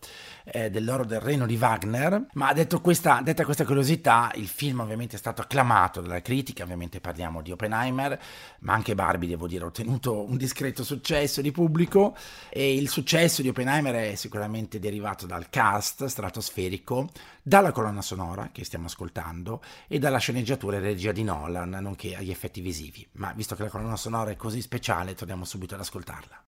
eh, 0.52 0.70
dell'oro 0.70 1.06
del 1.06 1.20
Regno 1.20 1.46
di 1.46 1.58
Wagner, 1.60 2.28
ma 2.34 2.54
detto 2.54 2.80
questa, 2.82 3.22
detta 3.24 3.44
questa 3.44 3.66
curiosità, 3.66 4.32
il 4.36 4.48
film 4.48 4.80
ovviamente 4.80 5.16
è 5.16 5.20
stato 5.20 5.42
acclamato 5.42 6.02
dalla 6.02 6.22
critica, 6.22 6.64
ovviamente 6.64 7.00
parliamo 7.00 7.42
di 7.42 7.52
Oppenheimer, 7.52 8.20
ma 8.60 8.74
anche 8.74 8.96
Barbie, 8.96 9.30
devo 9.30 9.48
dire, 9.48 9.64
ha 9.64 9.68
ottenuto 9.68 10.28
un 10.28 10.38
discreto 10.38 10.84
successo 10.84 11.42
di 11.42 11.52
pubblico 11.52 12.16
e 12.50 12.76
il 12.76 12.90
successo 12.90 13.42
di 13.42 13.50
Oppenheimer 13.50 13.96
è 14.12 14.16
sicuramente 14.16 14.80
derivato 14.80 15.26
dal 15.26 15.50
cast 15.50 16.06
stratosferico, 16.06 17.10
dalla 17.42 17.72
colonna 17.72 18.02
sonora 18.02 18.50
che 18.52 18.64
stiamo 18.64 18.88
ascoltando 18.88 19.62
e 19.88 20.00
dalla 20.00 20.18
sceneggiatura 20.18 20.78
e 20.78 20.82
regia 20.82 21.12
di 21.12 21.24
Nolan, 21.24 21.70
nonché 21.70 22.16
agli 22.16 22.32
effetti 22.32 22.62
visivi. 22.62 23.08
Ma 23.14 23.34
visto 23.34 23.56
che 23.56 23.64
la 23.64 23.70
colonna 23.70 23.96
sonora 23.96 24.32
è 24.32 24.36
così 24.36 24.62
speciale, 24.62 25.16
torniamo 25.16 25.46
subito 25.46 25.76
ad 25.76 25.82
ascoltarla. 25.82 26.44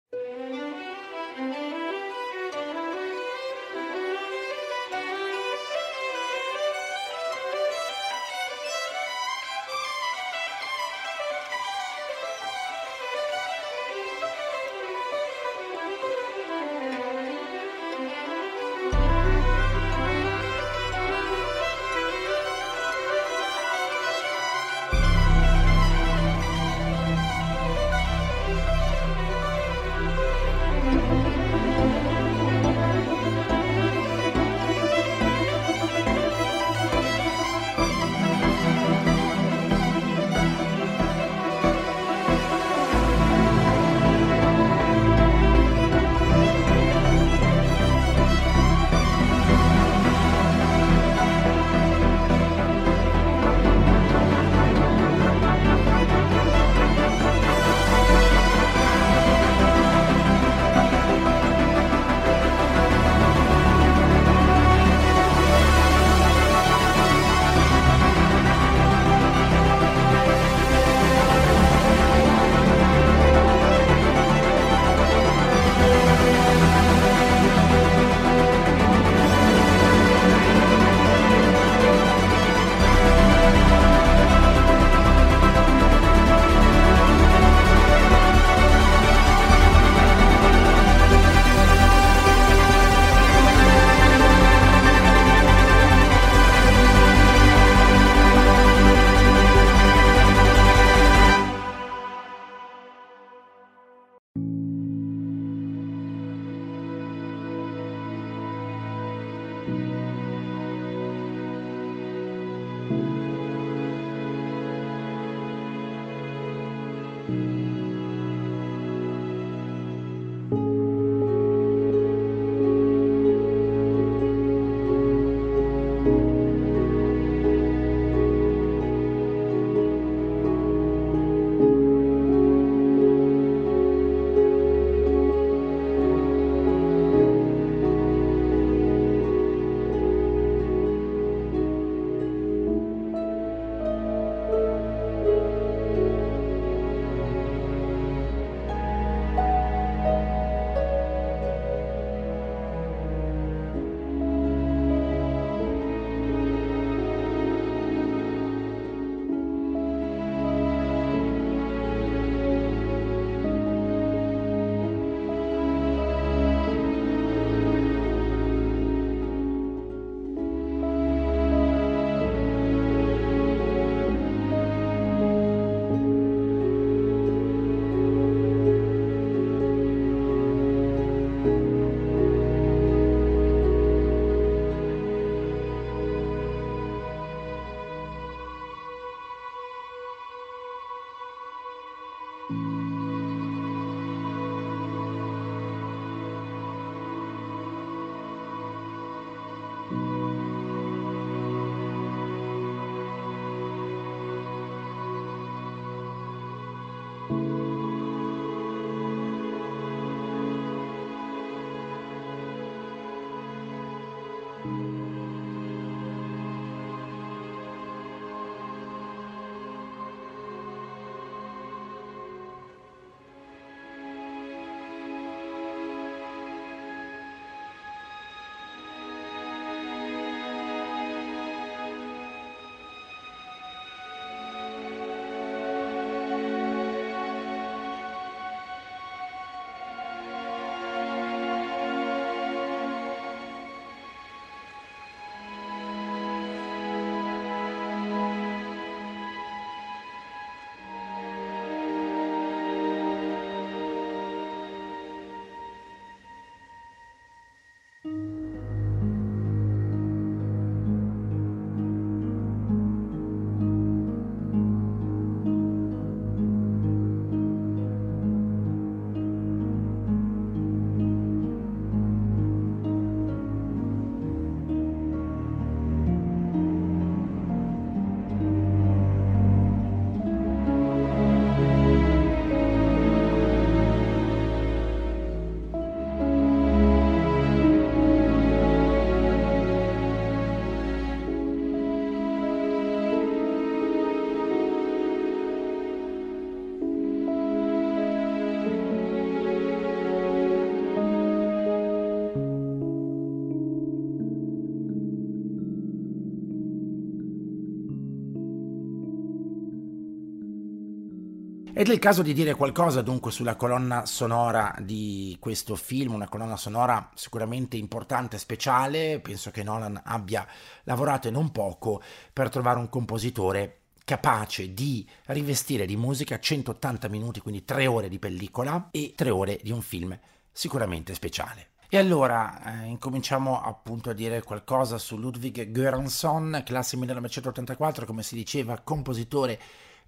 Ed 311.88 311.94
è 311.94 311.96
il 311.96 312.04
caso 312.04 312.20
di 312.20 312.34
dire 312.34 312.54
qualcosa 312.54 313.00
dunque 313.00 313.30
sulla 313.30 313.56
colonna 313.56 314.04
sonora 314.04 314.74
di 314.78 315.34
questo 315.40 315.74
film, 315.74 316.12
una 316.12 316.28
colonna 316.28 316.58
sonora 316.58 317.08
sicuramente 317.14 317.78
importante 317.78 318.36
e 318.36 318.38
speciale, 318.38 319.20
penso 319.20 319.50
che 319.50 319.62
Nolan 319.62 319.98
abbia 320.04 320.46
lavorato 320.82 321.28
e 321.28 321.30
non 321.30 321.50
poco 321.50 322.02
per 322.30 322.50
trovare 322.50 322.78
un 322.78 322.90
compositore 322.90 323.84
capace 324.04 324.74
di 324.74 325.08
rivestire 325.28 325.86
di 325.86 325.96
musica 325.96 326.38
180 326.38 327.08
minuti, 327.08 327.40
quindi 327.40 327.64
3 327.64 327.86
ore 327.86 328.10
di 328.10 328.18
pellicola 328.18 328.88
e 328.90 329.14
3 329.16 329.30
ore 329.30 329.58
di 329.62 329.70
un 329.70 329.80
film 329.80 330.14
sicuramente 330.52 331.14
speciale. 331.14 331.68
E 331.88 331.96
allora 331.96 332.82
eh, 332.82 332.84
incominciamo 332.84 333.62
appunto 333.62 334.10
a 334.10 334.12
dire 334.12 334.42
qualcosa 334.42 334.98
su 334.98 335.16
Ludwig 335.16 335.70
Göransson, 335.70 336.60
classe 336.66 336.98
1984, 336.98 338.04
come 338.04 338.22
si 338.22 338.34
diceva, 338.34 338.78
compositore 338.78 339.58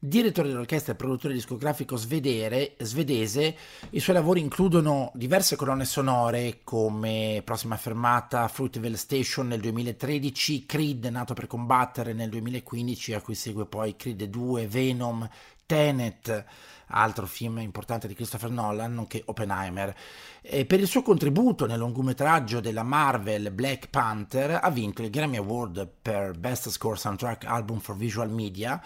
direttore 0.02 0.48
dell'orchestra 0.48 0.94
e 0.94 0.96
produttore 0.96 1.34
discografico 1.34 1.94
svedere, 1.96 2.74
svedese. 2.78 3.54
I 3.90 4.00
suoi 4.00 4.16
lavori 4.16 4.40
includono 4.40 5.12
diverse 5.14 5.56
colonne 5.56 5.84
sonore 5.84 6.60
come 6.64 7.42
Prossima 7.44 7.76
fermata, 7.76 8.48
Fruitvale 8.48 8.96
Station 8.96 9.48
nel 9.48 9.60
2013, 9.60 10.64
Creed 10.64 11.04
nato 11.04 11.34
per 11.34 11.46
combattere 11.46 12.14
nel 12.14 12.30
2015, 12.30 13.12
a 13.12 13.20
cui 13.20 13.34
segue 13.34 13.66
poi 13.66 13.94
Creed 13.94 14.24
2, 14.24 14.66
Venom, 14.66 15.28
Tenet, 15.66 16.44
altro 16.90 17.26
film 17.26 17.58
importante 17.58 18.06
di 18.06 18.14
Christopher 18.14 18.50
Nolan, 18.50 18.94
nonché 18.94 19.22
Oppenheimer. 19.24 19.94
E 20.40 20.64
per 20.66 20.80
il 20.80 20.86
suo 20.86 21.02
contributo 21.02 21.66
nel 21.66 21.78
lungometraggio 21.78 22.60
della 22.60 22.82
Marvel 22.82 23.50
Black 23.50 23.88
Panther 23.88 24.60
ha 24.62 24.70
vinto 24.70 25.02
il 25.02 25.10
Grammy 25.10 25.36
Award 25.36 25.88
per 26.00 26.38
Best 26.38 26.68
Score 26.70 26.96
Soundtrack 26.96 27.44
Album 27.44 27.78
for 27.78 27.96
Visual 27.96 28.30
Media 28.30 28.82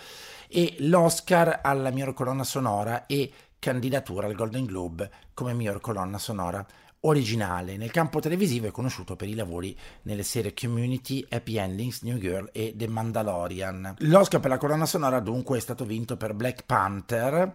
e 0.48 0.76
l'Oscar 0.80 1.60
alla 1.62 1.90
miglior 1.90 2.14
colonna 2.14 2.44
sonora 2.44 3.06
e 3.06 3.32
candidatura 3.58 4.26
al 4.26 4.34
Golden 4.34 4.66
Globe 4.66 5.10
come 5.32 5.54
miglior 5.54 5.80
colonna 5.80 6.18
sonora 6.18 6.64
originale. 7.04 7.76
Nel 7.76 7.90
campo 7.90 8.20
televisivo 8.20 8.66
è 8.66 8.70
conosciuto 8.70 9.16
per 9.16 9.28
i 9.28 9.34
lavori 9.34 9.76
nelle 10.02 10.22
serie 10.22 10.54
Community, 10.54 11.24
Happy 11.28 11.56
Endings, 11.56 12.02
New 12.02 12.18
Girl 12.18 12.48
e 12.52 12.74
The 12.76 12.88
Mandalorian. 12.88 13.96
L'Oscar 13.98 14.40
per 14.40 14.50
la 14.50 14.58
colonna 14.58 14.86
sonora 14.86 15.20
dunque 15.20 15.58
è 15.58 15.60
stato 15.60 15.84
vinto 15.84 16.16
per 16.16 16.34
Black 16.34 16.64
Panther, 16.64 17.54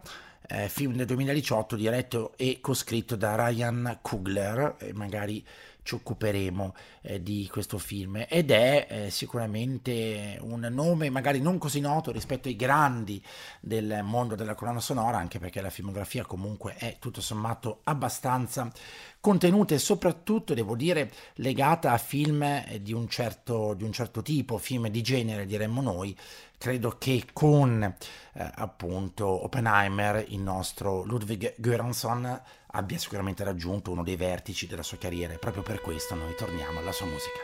eh, 0.52 0.68
film 0.68 0.96
del 0.96 1.06
2018 1.06 1.76
diretto 1.76 2.34
e 2.36 2.60
coscritto 2.60 3.16
da 3.16 3.36
Ryan 3.36 4.00
Coogler, 4.02 4.76
e 4.80 4.94
magari 4.94 5.46
ci 5.84 5.96
occuperemo 5.96 6.76
eh, 7.02 7.22
di 7.22 7.48
questo 7.52 7.78
film. 7.78 8.26
Ed 8.28 8.52
è 8.52 8.88
eh, 8.90 9.10
sicuramente 9.10 10.38
un 10.42 10.68
nome 10.72 11.10
magari 11.10 11.42
non 11.42 11.58
così 11.58 11.80
noto 11.80 12.12
rispetto 12.12 12.48
ai 12.48 12.56
grandi 12.56 13.24
del 13.60 14.02
mondo 14.04 14.36
della 14.36 14.56
colonna 14.56 14.80
sonora 14.80 15.18
anche 15.18 15.40
perché 15.40 15.62
la 15.62 15.70
filmografia 15.70 16.26
comunque 16.26 16.76
è 16.76 16.98
tutto 17.00 17.22
sommato 17.22 17.82
abbastanza 17.84 18.72
contenuta 19.20 19.74
e 19.74 19.80
soprattutto 19.80 20.54
devo 20.54 20.76
dire 20.76 21.12
legata 21.36 21.92
a 21.92 21.98
film 21.98 22.44
eh, 22.44 22.80
di 22.82 22.94
un 22.94 23.08
certo, 23.08 23.74
di 23.74 23.84
un 23.84 23.92
certo 23.92 24.22
tipo 24.22 24.58
film 24.58 24.88
di 24.88 25.02
genere 25.02 25.46
diremmo 25.46 25.82
noi. 25.82 26.16
Credo 26.58 26.98
che 26.98 27.26
con 27.32 27.82
eh, 27.82 28.52
appunto 28.56 29.26
Oppenheimer 29.46 30.26
il 30.28 30.40
nostro 30.40 31.04
Ludwig 31.04 31.56
Göransson 31.58 32.42
abbia 32.72 32.98
sicuramente 32.98 33.44
raggiunto 33.44 33.92
uno 33.92 34.04
dei 34.04 34.16
vertici 34.16 34.68
della 34.68 34.84
sua 34.84 34.98
carriera 34.98 35.34
e 35.34 35.38
proprio 35.38 35.64
per 35.64 35.82
questo 35.82 36.16
noi 36.16 36.36
torniamo 36.36 36.80
alla 36.80 36.92
sua 36.92 37.08
musica. 37.08 37.40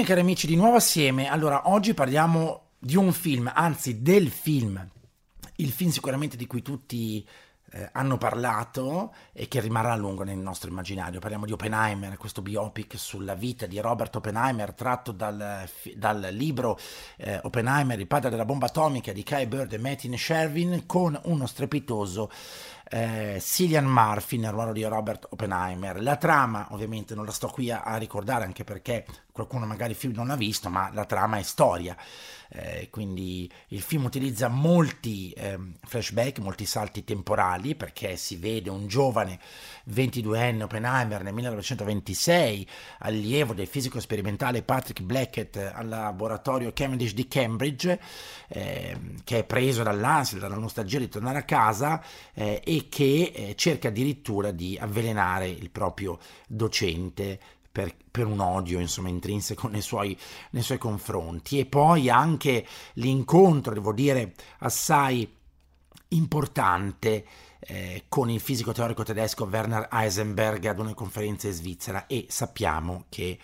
Bene 0.00 0.12
cari 0.14 0.26
amici, 0.26 0.46
di 0.46 0.56
nuovo 0.56 0.76
assieme. 0.76 1.28
Allora, 1.28 1.68
oggi 1.68 1.92
parliamo 1.92 2.68
di 2.78 2.96
un 2.96 3.12
film, 3.12 3.52
anzi 3.54 4.00
del 4.00 4.30
film, 4.30 4.82
il 5.56 5.70
film 5.70 5.90
sicuramente 5.90 6.38
di 6.38 6.46
cui 6.46 6.62
tutti 6.62 7.22
eh, 7.72 7.88
hanno 7.92 8.16
parlato 8.16 9.12
e 9.30 9.46
che 9.46 9.60
rimarrà 9.60 9.92
a 9.92 9.96
lungo 9.96 10.22
nel 10.24 10.38
nostro 10.38 10.70
immaginario. 10.70 11.20
Parliamo 11.20 11.44
di 11.44 11.52
Oppenheimer, 11.52 12.16
questo 12.16 12.40
biopic 12.40 12.98
sulla 12.98 13.34
vita 13.34 13.66
di 13.66 13.78
Robert 13.78 14.16
Oppenheimer 14.16 14.72
tratto 14.72 15.12
dal, 15.12 15.68
dal 15.94 16.28
libro 16.32 16.78
eh, 17.18 17.38
Oppenheimer, 17.42 18.00
il 18.00 18.06
padre 18.06 18.30
della 18.30 18.46
bomba 18.46 18.66
atomica 18.66 19.12
di 19.12 19.22
Kai 19.22 19.46
Bird 19.46 19.74
e 19.74 19.78
Martin 19.78 20.16
Shervin 20.16 20.86
con 20.86 21.20
uno 21.24 21.46
strepitoso 21.46 22.30
eh, 22.90 23.38
Cillian 23.40 23.86
Murphy 23.86 24.36
nel 24.38 24.50
ruolo 24.50 24.72
di 24.72 24.82
Robert 24.82 25.26
Oppenheimer. 25.30 26.02
La 26.02 26.16
trama, 26.16 26.68
ovviamente, 26.70 27.14
non 27.14 27.24
la 27.24 27.30
sto 27.30 27.48
qui 27.48 27.70
a, 27.70 27.82
a 27.82 27.96
ricordare 27.96 28.44
anche 28.44 28.64
perché 28.64 29.06
qualcuno 29.40 29.66
magari 29.66 29.92
il 29.92 29.96
film 29.96 30.14
non 30.14 30.26
l'ha 30.26 30.36
visto, 30.36 30.68
ma 30.68 30.90
la 30.92 31.04
trama 31.04 31.38
è 31.38 31.42
storia. 31.42 31.96
Eh, 32.52 32.88
quindi 32.90 33.50
il 33.68 33.80
film 33.80 34.04
utilizza 34.04 34.48
molti 34.48 35.30
eh, 35.30 35.56
flashback, 35.86 36.40
molti 36.40 36.66
salti 36.66 37.04
temporali, 37.04 37.76
perché 37.76 38.16
si 38.16 38.36
vede 38.36 38.70
un 38.70 38.88
giovane 38.88 39.38
22enne 39.88 40.62
Oppenheimer 40.62 41.22
nel 41.22 41.32
1926, 41.32 42.68
allievo 42.98 43.54
del 43.54 43.68
fisico 43.68 44.00
sperimentale 44.00 44.62
Patrick 44.62 45.00
Blackett 45.02 45.56
al 45.72 45.88
laboratorio 45.88 46.72
Cavendish 46.72 47.14
di 47.14 47.28
Cambridge, 47.28 48.00
eh, 48.48 48.98
che 49.22 49.38
è 49.38 49.44
preso 49.44 49.84
dall'ansia, 49.84 50.40
dalla 50.40 50.56
nostalgia 50.56 50.98
di 50.98 51.08
tornare 51.08 51.38
a 51.38 51.44
casa 51.44 52.02
eh, 52.34 52.60
e 52.64 52.88
che 52.88 53.32
eh, 53.32 53.54
cerca 53.54 53.88
addirittura 53.88 54.50
di 54.50 54.76
avvelenare 54.76 55.48
il 55.48 55.70
proprio 55.70 56.18
docente 56.48 57.38
per, 57.70 57.94
per, 58.10 58.26
un 58.26 58.40
odio 58.40 58.80
insomma 58.80 59.08
intrinseco 59.08 59.68
nei 59.68 59.82
suoi, 59.82 60.16
nei 60.50 60.62
suoi 60.62 60.78
confronti. 60.78 61.58
E 61.58 61.66
poi 61.66 62.08
anche 62.08 62.66
l'incontro 62.94 63.74
devo 63.74 63.92
dire 63.92 64.34
assai 64.58 65.36
importante 66.08 67.26
eh, 67.60 68.04
con 68.08 68.30
il 68.30 68.40
fisico 68.40 68.72
teorico 68.72 69.02
tedesco 69.02 69.44
Werner 69.44 69.88
Heisenberg 69.92 70.64
ad 70.66 70.78
una 70.78 70.94
conferenza 70.94 71.46
in 71.46 71.52
Svizzera. 71.52 72.06
E 72.06 72.26
sappiamo 72.28 73.04
che 73.08 73.38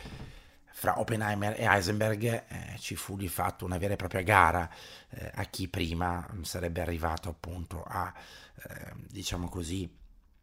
fra 0.76 1.00
Oppenheimer 1.00 1.58
e 1.58 1.64
Heisenberg 1.64 2.22
eh, 2.24 2.44
ci 2.78 2.96
fu 2.96 3.16
di 3.16 3.28
fatto 3.28 3.64
una 3.64 3.78
vera 3.78 3.94
e 3.94 3.96
propria 3.96 4.22
gara 4.22 4.68
eh, 5.08 5.30
a 5.34 5.44
chi 5.44 5.68
prima 5.68 6.26
sarebbe 6.42 6.82
arrivato 6.82 7.30
appunto 7.30 7.82
a 7.82 8.12
eh, 8.62 8.92
diciamo 9.08 9.48
così 9.48 9.90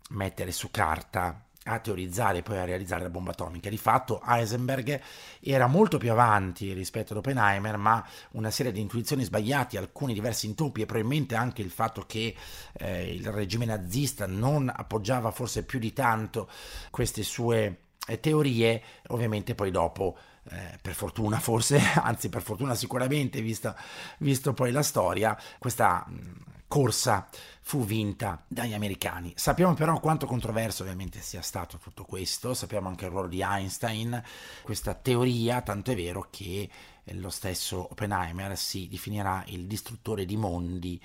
mettere 0.10 0.52
su 0.52 0.72
carta 0.72 1.46
a 1.65 1.80
teorizzare 1.80 2.39
e 2.39 2.43
poi 2.43 2.58
a 2.58 2.65
realizzare 2.65 3.04
la 3.04 3.10
bomba 3.10 3.32
atomica. 3.32 3.69
Di 3.69 3.78
fatto 3.78 4.21
Heisenberg 4.26 4.99
era 5.39 5.67
molto 5.67 5.97
più 5.97 6.12
avanti 6.12 6.73
rispetto 6.73 7.13
ad 7.13 7.19
Oppenheimer, 7.19 7.78
ma 7.78 8.06
una 8.32 8.52
serie 8.52 8.71
di 8.71 8.82
intuizioni 8.82 9.23
sbagliate, 9.23 9.78
alcuni 9.78 10.13
diversi 10.13 10.45
intoppi 10.45 10.82
e 10.82 10.86
probabilmente 10.86 11.36
anche 11.36 11.62
il 11.62 11.71
fatto 11.71 12.04
che 12.06 12.36
eh, 12.73 13.13
il 13.13 13.26
regime 13.32 13.65
nazista 13.65 14.26
non 14.26 14.71
appoggiava 14.73 15.32
forse 15.32 15.63
più 15.63 15.80
di 15.80 15.93
tanto 15.93 16.49
queste 16.89 17.23
sue 17.23 17.78
eh, 18.08 18.19
teorie, 18.19 18.82
ovviamente 19.08 19.56
poi 19.56 19.71
dopo 19.71 20.17
eh, 20.49 20.78
per 20.82 20.93
fortuna 20.93 21.39
forse, 21.39 21.80
anzi 21.95 22.30
per 22.30 22.41
fortuna 22.41 22.76
sicuramente, 22.76 23.41
vista, 23.41 23.76
visto 24.19 24.54
poi 24.54 24.71
la 24.71 24.84
storia, 24.84 25.38
questa 25.60 26.06
mh, 26.06 26.52
corsa 26.67 27.28
fu 27.65 27.86
vinta 27.86 28.43
dagli 28.47 28.73
americani. 28.73 29.32
Sappiamo 29.36 29.73
però 29.73 29.99
quanto 29.99 30.28
controverso 30.28 30.84
ovviamente 30.84 31.21
sia 31.21 31.41
stato 31.41 31.78
tutto 31.78 32.04
questo, 32.04 32.54
sappiamo 32.54 32.89
anche 32.89 33.06
il 33.06 33.12
ruolo 33.12 33.30
di 33.30 33.41
Einstein, 33.41 34.21
questa 34.62 34.93
teoria, 34.93 35.62
tanto 35.62 35.91
è 35.91 35.95
vero 35.95 36.28
che 36.30 36.69
lo 37.06 37.30
stesso 37.30 37.88
Oppenheimer 37.91 38.58
si 38.58 38.88
definirà 38.88 39.43
il 39.47 39.65
distruttore 39.65 40.26
di 40.26 40.36
mondi, 40.38 41.02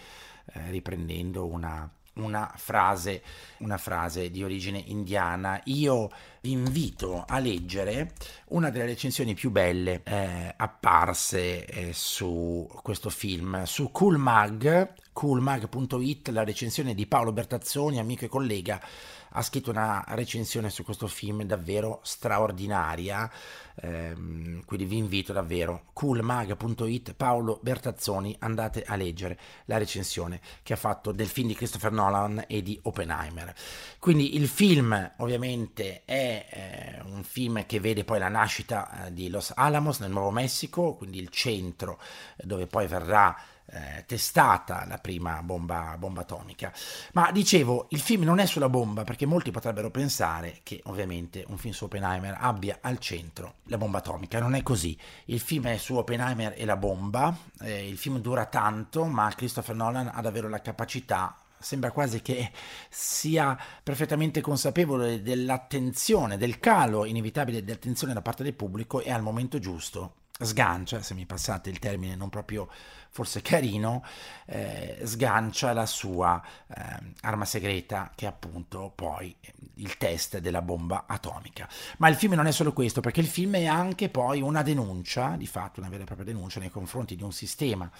eh, 0.52 0.70
riprendendo 0.70 1.46
una 1.46 1.88
una 2.18 2.52
frase, 2.56 3.22
una 3.58 3.78
frase 3.78 4.30
di 4.30 4.42
origine 4.42 4.82
indiana. 4.86 5.60
Io 5.66 6.10
vi 6.40 6.50
invito 6.50 7.24
a 7.26 7.38
leggere 7.38 8.12
una 8.48 8.70
delle 8.70 8.86
recensioni 8.86 9.34
più 9.34 9.50
belle 9.50 10.02
eh, 10.04 10.52
apparse 10.56 11.64
eh, 11.64 11.92
su 11.92 12.68
questo 12.82 13.08
film, 13.10 13.62
su 13.62 13.90
Coolmag, 13.90 14.94
coolmag.it, 15.18 16.28
la 16.28 16.44
recensione 16.44 16.94
di 16.94 17.08
Paolo 17.08 17.32
Bertazzoni, 17.32 17.98
amico 17.98 18.24
e 18.24 18.28
collega 18.28 18.80
ha 19.30 19.42
scritto 19.42 19.70
una 19.70 20.04
recensione 20.10 20.70
su 20.70 20.84
questo 20.84 21.08
film 21.08 21.42
davvero 21.42 21.98
straordinaria, 22.04 23.28
ehm, 23.74 24.64
quindi 24.64 24.86
vi 24.86 24.96
invito 24.96 25.32
davvero, 25.32 25.86
coolmag.it, 25.92 27.14
Paolo 27.14 27.58
Bertazzoni, 27.60 28.36
andate 28.38 28.84
a 28.84 28.94
leggere 28.94 29.36
la 29.64 29.76
recensione 29.76 30.40
che 30.62 30.74
ha 30.74 30.76
fatto 30.76 31.10
del 31.10 31.26
film 31.26 31.48
di 31.48 31.54
Christopher 31.54 31.90
Nolan 31.90 32.44
e 32.46 32.62
di 32.62 32.78
Oppenheimer. 32.84 33.52
Quindi 33.98 34.36
il 34.36 34.46
film 34.46 35.14
ovviamente 35.16 36.02
è 36.04 36.46
eh, 36.48 37.02
un 37.10 37.24
film 37.24 37.66
che 37.66 37.80
vede 37.80 38.04
poi 38.04 38.20
la 38.20 38.28
nascita 38.28 39.06
eh, 39.06 39.12
di 39.12 39.30
Los 39.30 39.50
Alamos 39.52 39.98
nel 39.98 40.12
Nuovo 40.12 40.30
Messico, 40.30 40.94
quindi 40.94 41.18
il 41.18 41.30
centro 41.30 41.98
dove 42.36 42.68
poi 42.68 42.86
verrà 42.86 43.36
eh, 43.70 44.04
testata 44.06 44.84
la 44.86 44.98
prima 44.98 45.42
bomba, 45.42 45.96
bomba, 45.98 46.22
atomica. 46.22 46.72
Ma 47.12 47.30
dicevo, 47.30 47.86
il 47.90 48.00
film 48.00 48.22
non 48.22 48.38
è 48.38 48.46
sulla 48.46 48.68
bomba 48.68 49.04
perché 49.04 49.26
molti 49.26 49.50
potrebbero 49.50 49.90
pensare 49.90 50.60
che 50.62 50.80
ovviamente 50.84 51.44
un 51.48 51.58
film 51.58 51.74
su 51.74 51.84
Oppenheimer 51.84 52.36
abbia 52.38 52.78
al 52.80 52.98
centro 52.98 53.56
la 53.64 53.76
bomba 53.76 53.98
atomica. 53.98 54.40
Non 54.40 54.54
è 54.54 54.62
così. 54.62 54.98
Il 55.26 55.40
film 55.40 55.66
è 55.66 55.76
su 55.76 55.96
Oppenheimer 55.96 56.54
e 56.56 56.64
la 56.64 56.76
bomba. 56.76 57.36
Eh, 57.60 57.88
il 57.88 57.98
film 57.98 58.18
dura 58.20 58.46
tanto, 58.46 59.04
ma 59.04 59.32
Christopher 59.34 59.74
Nolan 59.74 60.10
ha 60.12 60.20
davvero 60.20 60.48
la 60.48 60.60
capacità 60.60 61.36
sembra 61.60 61.90
quasi 61.90 62.22
che 62.22 62.52
sia 62.88 63.58
perfettamente 63.82 64.40
consapevole 64.40 65.22
dell'attenzione, 65.22 66.36
del 66.36 66.60
calo 66.60 67.04
inevitabile 67.04 67.64
di 67.64 67.72
attenzione 67.72 68.12
da 68.12 68.22
parte 68.22 68.44
del 68.44 68.54
pubblico 68.54 69.00
e 69.00 69.10
al 69.10 69.22
momento 69.22 69.58
giusto 69.58 70.14
sgancia, 70.40 71.02
se 71.02 71.14
mi 71.14 71.26
passate 71.26 71.70
il 71.70 71.78
termine 71.78 72.14
non 72.14 72.28
proprio 72.28 72.68
forse 73.18 73.42
carino, 73.42 74.04
eh, 74.46 75.00
sgancia 75.02 75.72
la 75.72 75.86
sua 75.86 76.40
eh, 76.68 77.14
arma 77.22 77.44
segreta 77.44 78.12
che 78.14 78.26
è 78.26 78.28
appunto 78.28 78.92
poi 78.94 79.34
il 79.74 79.96
test 79.96 80.38
della 80.38 80.62
bomba 80.62 81.04
atomica. 81.08 81.68
Ma 81.96 82.08
il 82.08 82.14
film 82.14 82.34
non 82.34 82.46
è 82.46 82.52
solo 82.52 82.72
questo, 82.72 83.00
perché 83.00 83.18
il 83.18 83.26
film 83.26 83.56
è 83.56 83.66
anche 83.66 84.08
poi 84.08 84.40
una 84.40 84.62
denuncia, 84.62 85.34
di 85.36 85.48
fatto 85.48 85.80
una 85.80 85.88
vera 85.88 86.02
e 86.02 86.06
propria 86.06 86.26
denuncia 86.26 86.60
nei 86.60 86.70
confronti 86.70 87.16
di 87.16 87.24
un 87.24 87.32
sistema 87.32 87.90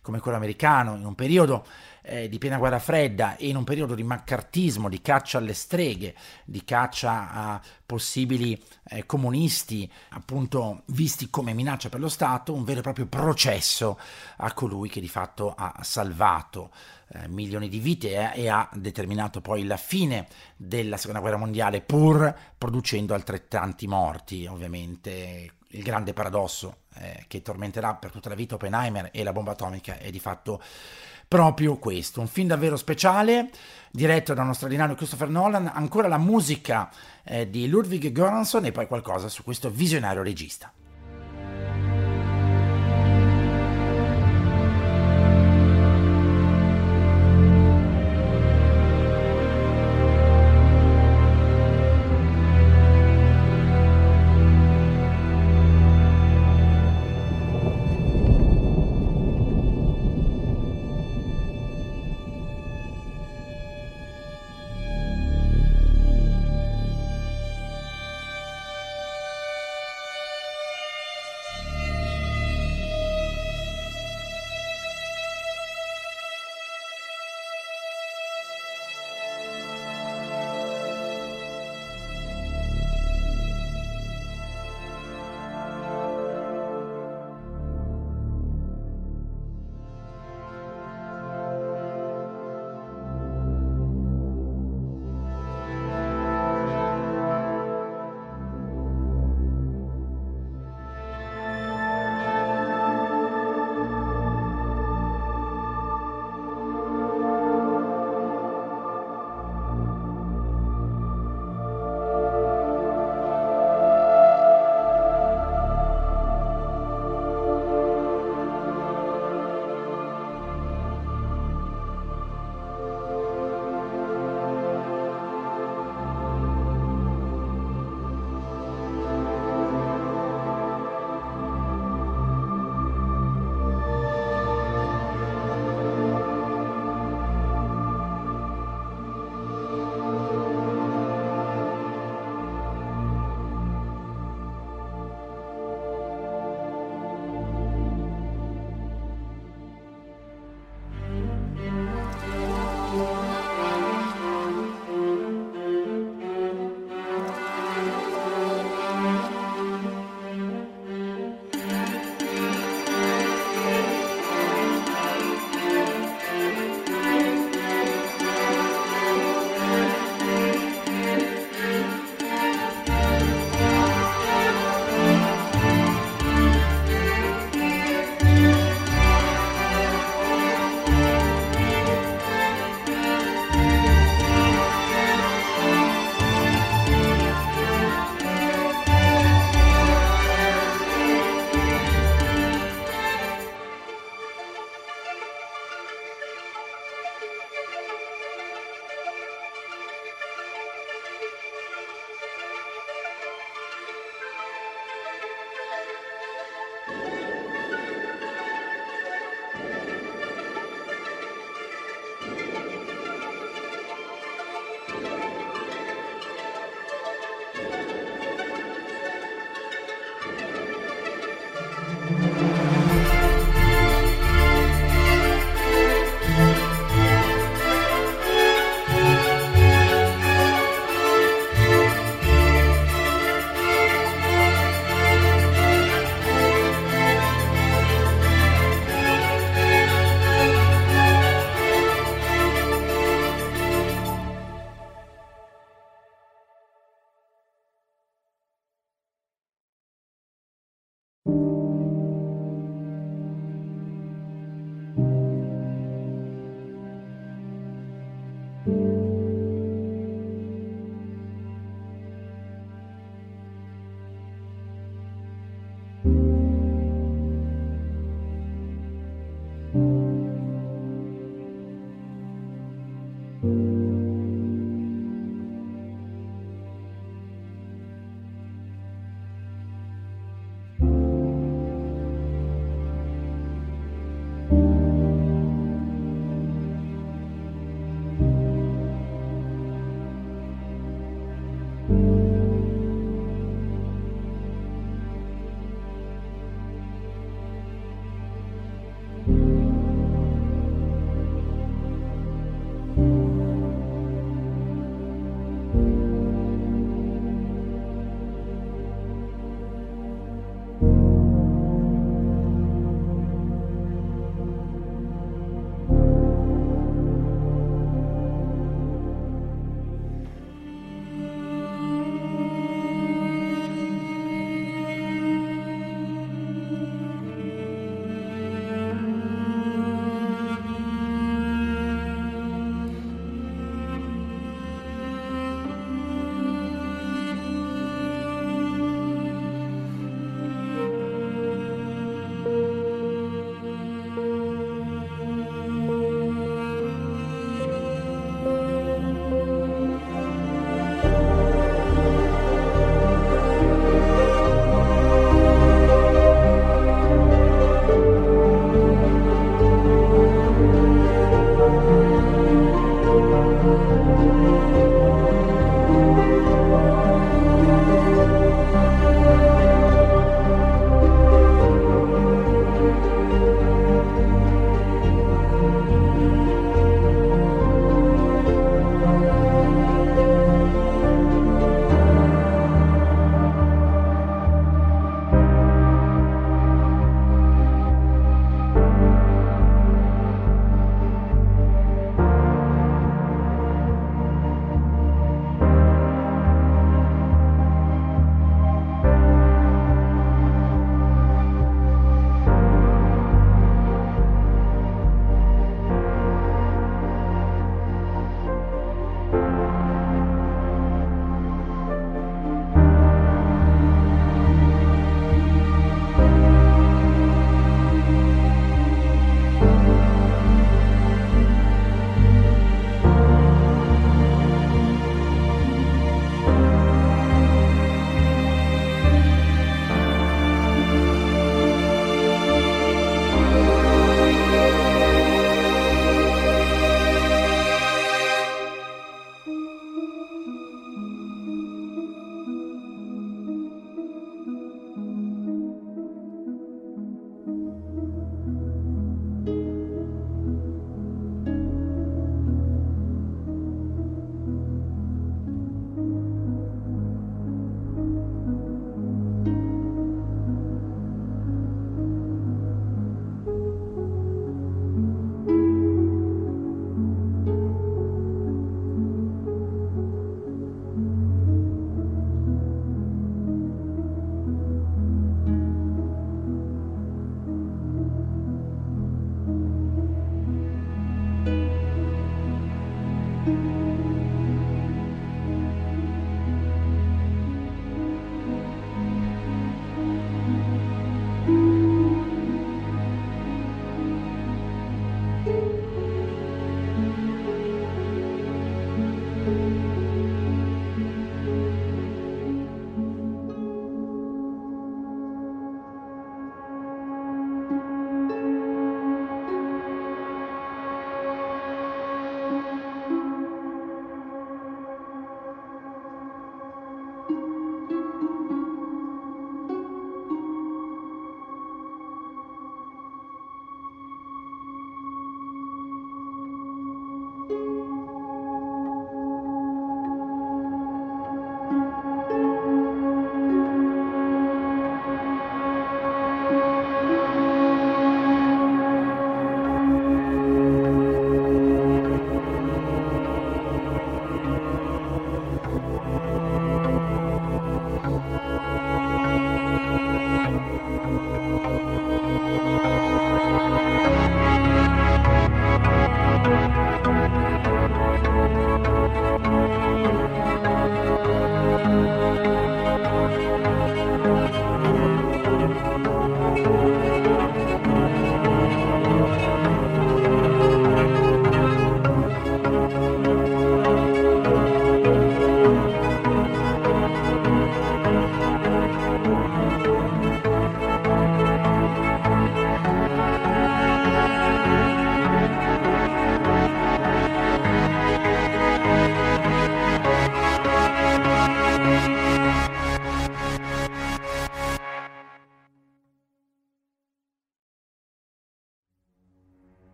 come 0.00 0.20
quello 0.20 0.38
americano, 0.38 0.96
in 0.96 1.04
un 1.04 1.14
periodo 1.14 1.66
eh, 2.00 2.28
di 2.28 2.38
piena 2.38 2.56
guerra 2.56 2.78
fredda 2.78 3.36
e 3.36 3.48
in 3.48 3.56
un 3.56 3.64
periodo 3.64 3.94
di 3.94 4.02
maccartismo, 4.02 4.88
di 4.88 5.00
caccia 5.00 5.38
alle 5.38 5.54
streghe, 5.54 6.14
di 6.44 6.64
caccia 6.64 7.30
a 7.30 7.60
possibili 7.84 8.60
eh, 8.88 9.06
comunisti, 9.06 9.90
appunto 10.10 10.82
visti 10.86 11.30
come 11.30 11.52
minaccia 11.52 11.88
per 11.88 12.00
lo 12.00 12.08
Stato, 12.08 12.52
un 12.52 12.64
vero 12.64 12.80
e 12.80 12.82
proprio 12.82 13.06
processo 13.06 13.98
a 14.38 14.52
colui 14.62 14.88
che 14.88 15.00
di 15.00 15.08
fatto 15.08 15.52
ha 15.56 15.74
salvato 15.80 16.70
eh, 17.08 17.26
milioni 17.26 17.68
di 17.68 17.80
vite 17.80 18.32
eh, 18.32 18.42
e 18.42 18.48
ha 18.48 18.68
determinato 18.72 19.40
poi 19.40 19.64
la 19.64 19.76
fine 19.76 20.28
della 20.56 20.96
seconda 20.96 21.18
guerra 21.18 21.36
mondiale 21.36 21.80
pur 21.80 22.32
producendo 22.56 23.12
altrettanti 23.12 23.88
morti, 23.88 24.46
ovviamente 24.46 25.54
il 25.66 25.82
grande 25.82 26.12
paradosso 26.12 26.82
eh, 26.94 27.24
che 27.26 27.42
tormenterà 27.42 27.96
per 27.96 28.12
tutta 28.12 28.28
la 28.28 28.36
vita 28.36 28.54
Oppenheimer 28.54 29.08
e 29.12 29.24
la 29.24 29.32
bomba 29.32 29.50
atomica 29.50 29.98
è 29.98 30.10
di 30.10 30.20
fatto 30.20 30.62
proprio 31.26 31.76
questo, 31.78 32.20
un 32.20 32.28
film 32.28 32.46
davvero 32.46 32.76
speciale 32.76 33.50
diretto 33.90 34.32
dal 34.32 34.44
nostro 34.44 34.68
straordinario 34.68 34.94
Christopher 34.94 35.28
Nolan, 35.28 35.68
ancora 35.74 36.06
la 36.06 36.18
musica 36.18 36.88
eh, 37.24 37.50
di 37.50 37.66
Ludwig 37.66 38.12
Göransson 38.12 38.66
e 38.66 38.70
poi 38.70 38.86
qualcosa 38.86 39.28
su 39.28 39.42
questo 39.42 39.70
visionario 39.70 40.22
regista. 40.22 40.72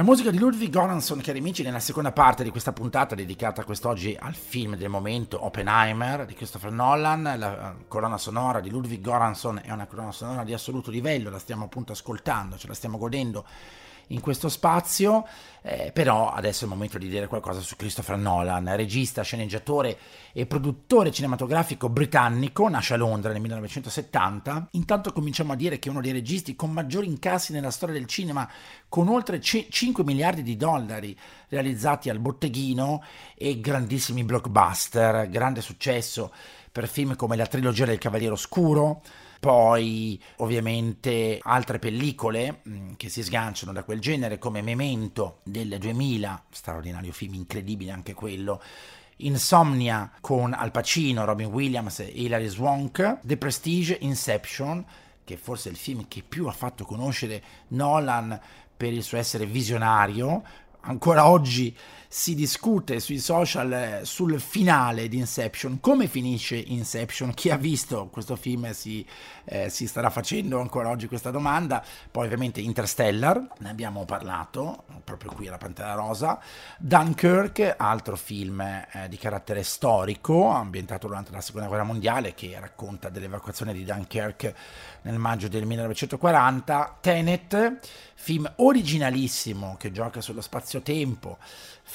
La 0.00 0.06
musica 0.06 0.30
di 0.30 0.38
Ludwig 0.38 0.70
Göransson, 0.70 1.20
cari 1.20 1.40
amici, 1.40 1.62
nella 1.62 1.78
seconda 1.78 2.10
parte 2.10 2.42
di 2.42 2.48
questa 2.48 2.72
puntata 2.72 3.14
dedicata 3.14 3.64
quest'oggi 3.64 4.16
al 4.18 4.34
film 4.34 4.74
del 4.74 4.88
momento 4.88 5.44
Oppenheimer 5.44 6.24
di 6.24 6.32
Christopher 6.32 6.70
Nolan, 6.70 7.34
la 7.36 7.74
colonna 7.86 8.16
sonora 8.16 8.60
di 8.60 8.70
Ludwig 8.70 9.02
Göransson 9.02 9.60
è 9.62 9.70
una 9.70 9.84
colonna 9.84 10.10
sonora 10.10 10.42
di 10.42 10.54
assoluto 10.54 10.90
livello, 10.90 11.28
la 11.28 11.38
stiamo 11.38 11.66
appunto 11.66 11.92
ascoltando, 11.92 12.56
ce 12.56 12.66
la 12.66 12.72
stiamo 12.72 12.96
godendo 12.96 13.44
in 14.10 14.20
questo 14.20 14.48
spazio, 14.48 15.26
eh, 15.62 15.90
però 15.92 16.30
adesso 16.30 16.60
è 16.60 16.68
il 16.68 16.72
momento 16.72 16.98
di 16.98 17.08
dire 17.08 17.26
qualcosa 17.26 17.60
su 17.60 17.76
Christopher 17.76 18.16
Nolan, 18.16 18.74
regista, 18.76 19.22
sceneggiatore 19.22 19.98
e 20.32 20.46
produttore 20.46 21.10
cinematografico 21.10 21.88
britannico, 21.88 22.68
nasce 22.68 22.94
a 22.94 22.96
Londra 22.96 23.32
nel 23.32 23.40
1970. 23.40 24.68
Intanto 24.72 25.12
cominciamo 25.12 25.52
a 25.52 25.56
dire 25.56 25.78
che 25.78 25.88
è 25.88 25.92
uno 25.92 26.00
dei 26.00 26.12
registi 26.12 26.56
con 26.56 26.72
maggiori 26.72 27.06
incassi 27.06 27.52
nella 27.52 27.70
storia 27.70 27.94
del 27.94 28.06
cinema, 28.06 28.48
con 28.88 29.08
oltre 29.08 29.38
c- 29.38 29.66
5 29.68 30.04
miliardi 30.04 30.42
di 30.42 30.56
dollari 30.56 31.16
realizzati 31.48 32.10
al 32.10 32.18
botteghino 32.18 33.02
e 33.34 33.60
grandissimi 33.60 34.24
blockbuster, 34.24 35.28
grande 35.28 35.60
successo 35.60 36.32
per 36.72 36.88
film 36.88 37.16
come 37.16 37.36
la 37.36 37.46
trilogia 37.46 37.84
del 37.84 37.98
Cavaliere 37.98 38.34
Oscuro, 38.34 39.02
poi 39.40 40.22
ovviamente 40.36 41.38
altre 41.42 41.78
pellicole 41.78 42.60
mm, 42.68 42.92
che 42.96 43.08
si 43.08 43.22
sganciano 43.22 43.72
da 43.72 43.82
quel 43.82 43.98
genere 43.98 44.38
come 44.38 44.60
Memento 44.60 45.38
del 45.44 45.78
2000, 45.78 46.44
straordinario 46.50 47.10
film, 47.10 47.34
incredibile 47.34 47.90
anche 47.90 48.12
quello, 48.12 48.62
Insomnia 49.22 50.10
con 50.20 50.52
Al 50.52 50.70
Pacino, 50.70 51.24
Robin 51.24 51.46
Williams 51.46 52.00
e 52.00 52.12
Hilary 52.14 52.48
Swank, 52.48 53.18
The 53.22 53.36
Prestige, 53.36 53.96
Inception, 54.00 54.84
che 55.24 55.36
forse 55.36 55.68
è 55.68 55.72
il 55.72 55.78
film 55.78 56.06
che 56.06 56.22
più 56.26 56.46
ha 56.46 56.52
fatto 56.52 56.84
conoscere 56.84 57.42
Nolan 57.68 58.38
per 58.76 58.92
il 58.92 59.02
suo 59.02 59.18
essere 59.18 59.46
visionario, 59.46 60.42
ancora 60.82 61.28
oggi 61.28 61.76
si 62.12 62.34
discute 62.34 62.98
sui 62.98 63.20
social 63.20 63.72
eh, 63.72 64.00
sul 64.02 64.40
finale 64.40 65.06
di 65.06 65.18
Inception, 65.18 65.78
come 65.78 66.08
finisce 66.08 66.56
Inception, 66.56 67.32
chi 67.34 67.50
ha 67.50 67.56
visto 67.56 68.08
questo 68.08 68.34
film 68.34 68.72
si, 68.72 69.06
eh, 69.44 69.70
si, 69.70 69.86
starà 69.86 70.10
facendo 70.10 70.58
ancora 70.58 70.88
oggi 70.88 71.06
questa 71.06 71.30
domanda, 71.30 71.80
poi 72.10 72.24
ovviamente 72.24 72.60
Interstellar, 72.60 73.46
ne 73.58 73.70
abbiamo 73.70 74.04
parlato 74.06 74.86
proprio 75.04 75.30
qui 75.30 75.46
alla 75.46 75.56
Pantera 75.56 75.94
Rosa, 75.94 76.40
Dunkirk, 76.78 77.76
altro 77.76 78.16
film 78.16 78.60
eh, 78.60 79.08
di 79.08 79.16
carattere 79.16 79.62
storico, 79.62 80.48
ambientato 80.48 81.06
durante 81.06 81.30
la 81.30 81.40
seconda 81.40 81.68
guerra 81.68 81.84
mondiale, 81.84 82.34
che 82.34 82.56
racconta 82.58 83.08
dell'evacuazione 83.08 83.72
di 83.72 83.84
Dunkirk 83.84 84.52
nel 85.02 85.18
maggio 85.18 85.46
del 85.46 85.64
1940, 85.64 86.98
Tenet, 87.00 87.78
film 88.14 88.52
originalissimo 88.56 89.76
che 89.78 89.92
gioca 89.92 90.20
sullo 90.20 90.40
spazio-tempo, 90.40 91.38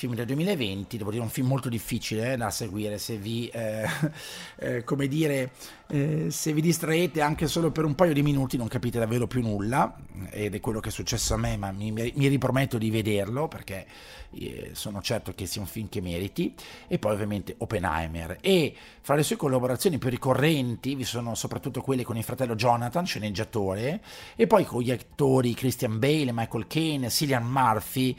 film 0.06 0.14
del 0.14 0.28
2020, 0.28 0.98
devo 0.98 1.10
dire 1.10 1.24
un 1.24 1.30
film 1.30 1.48
molto 1.48 1.68
difficile 1.68 2.34
eh, 2.34 2.38
da 2.38 2.52
seguire 2.52 3.00
se 3.00 3.18
vi, 3.18 3.48
eh, 3.48 3.88
eh, 4.58 4.84
come 4.84 5.08
dire, 5.08 5.52
eh, 5.88 6.28
se 6.30 6.54
vi 6.54 6.62
distraete 6.62 7.22
anche 7.22 7.48
solo 7.48 7.72
per 7.72 7.86
un 7.86 7.96
paio 7.96 8.14
di 8.14 8.22
minuti 8.22 8.56
non 8.56 8.68
capite 8.68 9.00
davvero 9.00 9.26
più 9.26 9.42
nulla 9.42 9.96
ed 10.30 10.54
è 10.54 10.60
quello 10.60 10.80
che 10.80 10.90
è 10.90 10.92
successo 10.92 11.34
a 11.34 11.38
me, 11.38 11.58
ma 11.58 11.72
mi, 11.72 11.92
mi 11.92 12.28
riprometto 12.28 12.78
di 12.78 12.92
vederlo 12.92 13.48
perché 13.48 13.88
eh, 14.32 14.70
sono 14.74 15.02
certo 15.02 15.34
che 15.34 15.48
sia 15.48 15.62
un 15.62 15.68
film 15.68 15.90
che 15.90 16.02
meriti 16.02 16.54
e 16.88 17.00
poi 17.00 17.14
ovviamente 17.14 17.56
Oppenheimer. 17.58 18.38
E 18.42 18.76
fra 19.02 19.16
le 19.16 19.24
sue 19.24 19.38
collaborazioni 19.38 19.98
più 19.98 20.10
ricorrenti 20.10 20.94
vi 20.94 21.04
sono 21.04 21.34
soprattutto 21.34 21.82
quelle 21.82 22.04
con 22.04 22.16
il 22.16 22.24
fratello 22.24 22.54
Jonathan, 22.54 23.08
sceneggiatore, 23.08 24.02
e 24.36 24.46
poi 24.46 24.66
con 24.66 24.84
gli 24.84 24.92
attori 24.92 25.56
Christian 25.56 25.98
Bale, 25.98 26.32
Michael 26.32 26.68
Caine, 26.68 27.10
Cillian 27.10 27.44
Murphy 27.44 28.16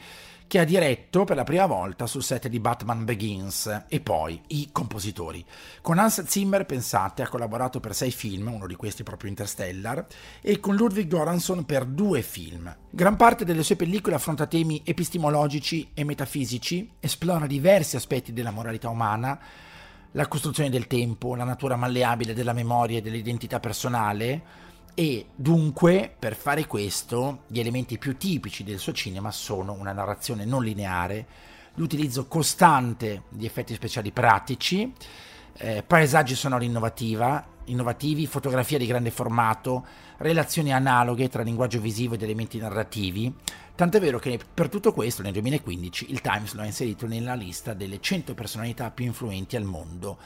che 0.47 0.59
ha 0.59 0.63
diretto 0.63 1.25
per 1.25 1.35
la 1.35 1.43
prima 1.43 1.65
volta 1.65 2.07
sul 2.07 2.23
set 2.23 2.47
di 2.47 2.59
Batman 2.59 3.03
Begins 3.03 3.85
e 3.89 3.99
poi 3.99 4.41
i 4.47 4.69
compositori. 4.71 5.43
Con 5.81 5.99
Hans 5.99 6.23
Zimmer, 6.23 6.65
pensate, 6.65 7.21
ha 7.21 7.27
collaborato 7.27 7.81
per 7.81 7.93
sei 7.93 8.11
film, 8.11 8.53
uno 8.53 8.65
di 8.65 8.75
questi 8.75 9.03
proprio 9.03 9.29
Interstellar, 9.29 10.05
e 10.41 10.59
con 10.61 10.75
Ludwig 10.75 11.07
Göransson 11.07 11.65
per 11.65 11.85
due 11.85 12.21
film. 12.21 12.73
Gran 12.89 13.17
parte 13.17 13.43
delle 13.43 13.63
sue 13.63 13.75
pellicole 13.75 14.15
affronta 14.15 14.47
temi 14.47 14.81
epistemologici 14.85 15.91
e 15.93 16.05
metafisici, 16.05 16.91
esplora 16.99 17.45
diversi 17.45 17.97
aspetti 17.97 18.31
della 18.31 18.51
moralità 18.51 18.89
umana, 18.89 19.37
la 20.11 20.27
costruzione 20.27 20.69
del 20.69 20.87
tempo, 20.87 21.35
la 21.35 21.43
natura 21.43 21.75
malleabile 21.75 22.33
della 22.33 22.53
memoria 22.53 22.99
e 22.99 23.01
dell'identità 23.01 23.59
personale, 23.59 24.65
e 24.99 25.27
dunque 25.35 26.11
per 26.17 26.35
fare 26.35 26.65
questo 26.65 27.43
gli 27.45 27.59
elementi 27.59 27.99
più 27.99 28.17
tipici 28.17 28.63
del 28.63 28.79
suo 28.79 28.93
cinema 28.93 29.29
sono 29.29 29.73
una 29.73 29.91
narrazione 29.91 30.43
non 30.43 30.63
lineare, 30.63 31.27
l'utilizzo 31.75 32.25
costante 32.25 33.25
di 33.29 33.45
effetti 33.45 33.75
speciali 33.75 34.11
pratici, 34.11 34.91
eh, 35.57 35.83
paesaggi 35.85 36.33
sonori 36.33 36.65
innovativi, 36.65 38.25
fotografia 38.25 38.79
di 38.79 38.87
grande 38.87 39.11
formato, 39.11 39.85
relazioni 40.17 40.73
analoghe 40.73 41.29
tra 41.29 41.43
linguaggio 41.43 41.79
visivo 41.79 42.15
ed 42.15 42.23
elementi 42.23 42.57
narrativi, 42.57 43.31
tant'è 43.75 43.99
vero 43.99 44.17
che 44.17 44.39
per 44.51 44.67
tutto 44.67 44.93
questo 44.93 45.21
nel 45.21 45.33
2015 45.33 46.09
il 46.09 46.21
Times 46.21 46.55
lo 46.55 46.61
ha 46.63 46.65
inserito 46.65 47.05
nella 47.05 47.35
lista 47.35 47.75
delle 47.75 48.01
100 48.01 48.33
personalità 48.33 48.89
più 48.89 49.05
influenti 49.05 49.55
al 49.57 49.63
mondo 49.63 50.17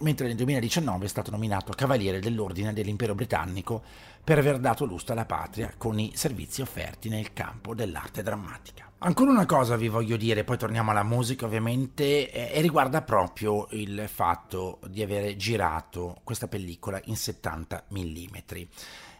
mentre 0.00 0.26
nel 0.26 0.36
2019 0.36 1.04
è 1.04 1.08
stato 1.08 1.30
nominato 1.30 1.72
Cavaliere 1.72 2.20
dell'Ordine 2.20 2.72
dell'Impero 2.72 3.14
Britannico 3.14 3.82
per 4.22 4.38
aver 4.38 4.58
dato 4.58 4.84
lustro 4.84 5.12
alla 5.12 5.24
patria 5.24 5.72
con 5.76 5.98
i 5.98 6.12
servizi 6.14 6.60
offerti 6.60 7.08
nel 7.08 7.32
campo 7.32 7.74
dell'arte 7.74 8.22
drammatica. 8.22 8.90
Ancora 8.98 9.30
una 9.30 9.46
cosa 9.46 9.76
vi 9.76 9.88
voglio 9.88 10.16
dire, 10.16 10.42
poi 10.42 10.56
torniamo 10.56 10.90
alla 10.90 11.02
musica 11.02 11.44
ovviamente, 11.44 12.30
e 12.32 12.60
riguarda 12.62 13.02
proprio 13.02 13.68
il 13.72 14.08
fatto 14.08 14.80
di 14.88 15.02
aver 15.02 15.36
girato 15.36 16.20
questa 16.24 16.48
pellicola 16.48 17.00
in 17.04 17.16
70 17.16 17.84
mm. 17.92 18.62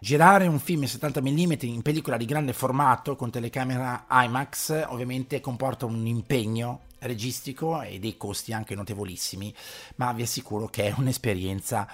Girare 0.00 0.46
un 0.46 0.58
film 0.58 0.82
in 0.82 0.88
70 0.88 1.20
mm 1.20 1.52
in 1.60 1.82
pellicola 1.82 2.16
di 2.16 2.24
grande 2.24 2.52
formato 2.52 3.16
con 3.16 3.30
telecamera 3.30 4.06
IMAX 4.08 4.86
ovviamente 4.88 5.40
comporta 5.40 5.86
un 5.86 6.06
impegno 6.06 6.85
registico 7.00 7.82
e 7.82 7.98
dei 7.98 8.16
costi 8.16 8.52
anche 8.52 8.74
notevolissimi, 8.74 9.54
ma 9.96 10.12
vi 10.12 10.22
assicuro 10.22 10.66
che 10.66 10.88
è 10.88 10.94
un'esperienza 10.96 11.88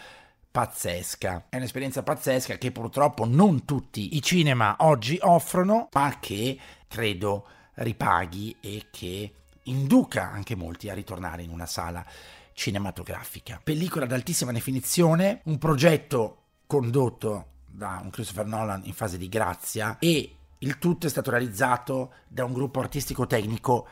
pazzesca. 0.50 1.46
È 1.48 1.56
un'esperienza 1.56 2.02
pazzesca 2.02 2.58
che 2.58 2.70
purtroppo 2.72 3.24
non 3.24 3.64
tutti 3.64 4.16
i 4.16 4.22
cinema 4.22 4.76
oggi 4.80 5.18
offrono, 5.20 5.88
ma 5.92 6.18
che 6.20 6.58
credo 6.86 7.46
ripaghi 7.74 8.56
e 8.60 8.86
che 8.90 9.32
induca 9.64 10.30
anche 10.30 10.54
molti 10.54 10.90
a 10.90 10.94
ritornare 10.94 11.42
in 11.42 11.50
una 11.50 11.66
sala 11.66 12.04
cinematografica. 12.52 13.60
Pellicola 13.62 14.04
ad 14.04 14.12
altissima 14.12 14.52
definizione, 14.52 15.40
un 15.44 15.58
progetto 15.58 16.36
condotto 16.66 17.46
da 17.66 18.00
un 18.02 18.10
Christopher 18.10 18.46
Nolan 18.46 18.82
in 18.84 18.92
fase 18.92 19.16
di 19.16 19.28
grazia 19.28 19.96
e 19.98 20.36
il 20.58 20.78
tutto 20.78 21.06
è 21.06 21.10
stato 21.10 21.30
realizzato 21.30 22.12
da 22.28 22.44
un 22.44 22.52
gruppo 22.52 22.80
artistico 22.80 23.26
tecnico 23.26 23.88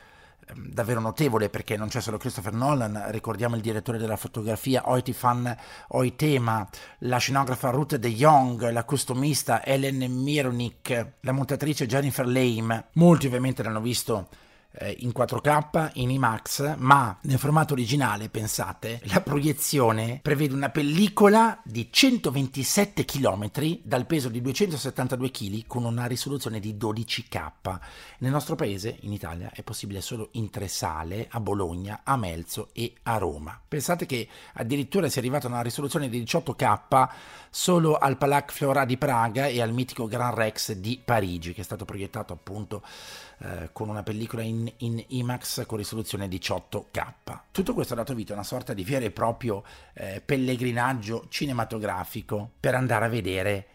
davvero 0.57 1.01
notevole 1.01 1.49
perché 1.49 1.77
non 1.77 1.89
c'è 1.89 2.01
solo 2.01 2.19
Christopher 2.19 2.53
Nolan, 2.53 3.05
ricordiamo 3.09 3.57
il 3.57 3.63
direttore 3.63 3.99
della 3.99 4.17
fotografia 4.17 4.89
Oitifan 4.89 5.57
Oitema, 5.89 6.69
la 7.01 7.19
scenografa 7.19 7.71
Ruth 7.71 7.97
De 7.97 8.13
Jong, 8.13 8.71
la 8.71 8.85
costumista 8.85 9.65
Ellen 9.65 9.99
Mironic, 10.11 11.13
la 11.21 11.33
montatrice 11.33 11.87
Jennifer 11.87 12.27
Lame, 12.27 12.87
molti 12.95 13.27
ovviamente 13.27 13.63
l'hanno 13.63 13.81
visto 13.81 14.29
in 14.99 15.13
4K, 15.15 15.91
in 15.95 16.11
IMAX, 16.11 16.77
ma 16.77 17.17
nel 17.23 17.39
formato 17.39 17.73
originale, 17.73 18.29
pensate, 18.29 19.01
la 19.05 19.21
proiezione 19.21 20.21
prevede 20.23 20.55
una 20.55 20.71
pellicola 20.71 21.61
di 21.65 21.89
127 21.91 23.05
km 23.05 23.51
dal 23.83 24.07
peso 24.07 24.29
di 24.29 24.41
272 24.41 25.31
kg 25.31 25.67
con 25.67 25.85
una 25.85 26.07
risoluzione 26.07 26.61
di 26.61 26.75
12K. 26.75 27.79
Nel 28.19 28.31
nostro 28.31 28.55
paese, 28.55 28.99
in 29.01 29.13
Italia, 29.13 29.51
è 29.53 29.63
possibile 29.63 30.01
solo 30.01 30.29
in 30.33 30.51
tre 30.51 30.69
sale, 30.69 31.27
a 31.31 31.41
Bologna, 31.41 32.03
a 32.05 32.17
Melzo 32.17 32.69
e 32.73 32.95
a 33.03 33.17
Roma. 33.19 33.61
Pensate 33.67 34.07
che 34.07 34.29
addirittura 34.55 35.09
si 35.09 35.17
è 35.17 35.21
arrivato 35.21 35.49
a 35.49 35.51
una 35.51 35.63
risoluzione 35.63 36.09
di 36.09 36.23
18K 36.23 37.09
solo 37.51 37.99
al 37.99 38.17
Palac 38.17 38.53
Flora 38.53 38.85
di 38.85 38.97
Praga 38.97 39.47
e 39.47 39.61
al 39.61 39.73
mitico 39.73 40.07
Grand 40.07 40.37
Rex 40.37 40.73
di 40.73 41.01
Parigi, 41.05 41.53
che 41.53 41.63
è 41.63 41.65
stato 41.65 41.85
proiettato 41.85 42.33
appunto 42.33 42.83
eh, 43.43 43.71
con 43.73 43.89
una 43.89 44.03
pellicola 44.03 44.43
in, 44.43 44.71
in, 44.79 45.03
IMAX 45.09 45.65
con 45.67 45.79
risoluzione 45.79 46.29
18K. 46.29 47.13
Tutto 47.51 47.75
questo 47.75 47.95
ha 47.95 47.97
dato 47.97 48.15
vita 48.15 48.33
a 48.33 48.37
una 48.37 48.45
sorta 48.45 48.75
di 48.75 48.85
vero 48.85 49.07
e 49.07 49.11
proprio 49.11 49.65
eh, 49.95 50.23
pellegrinaggio 50.25 51.27
cinematografico 51.29 52.51
per 52.61 52.75
andare 52.75 53.05
a 53.07 53.09
vedere 53.09 53.67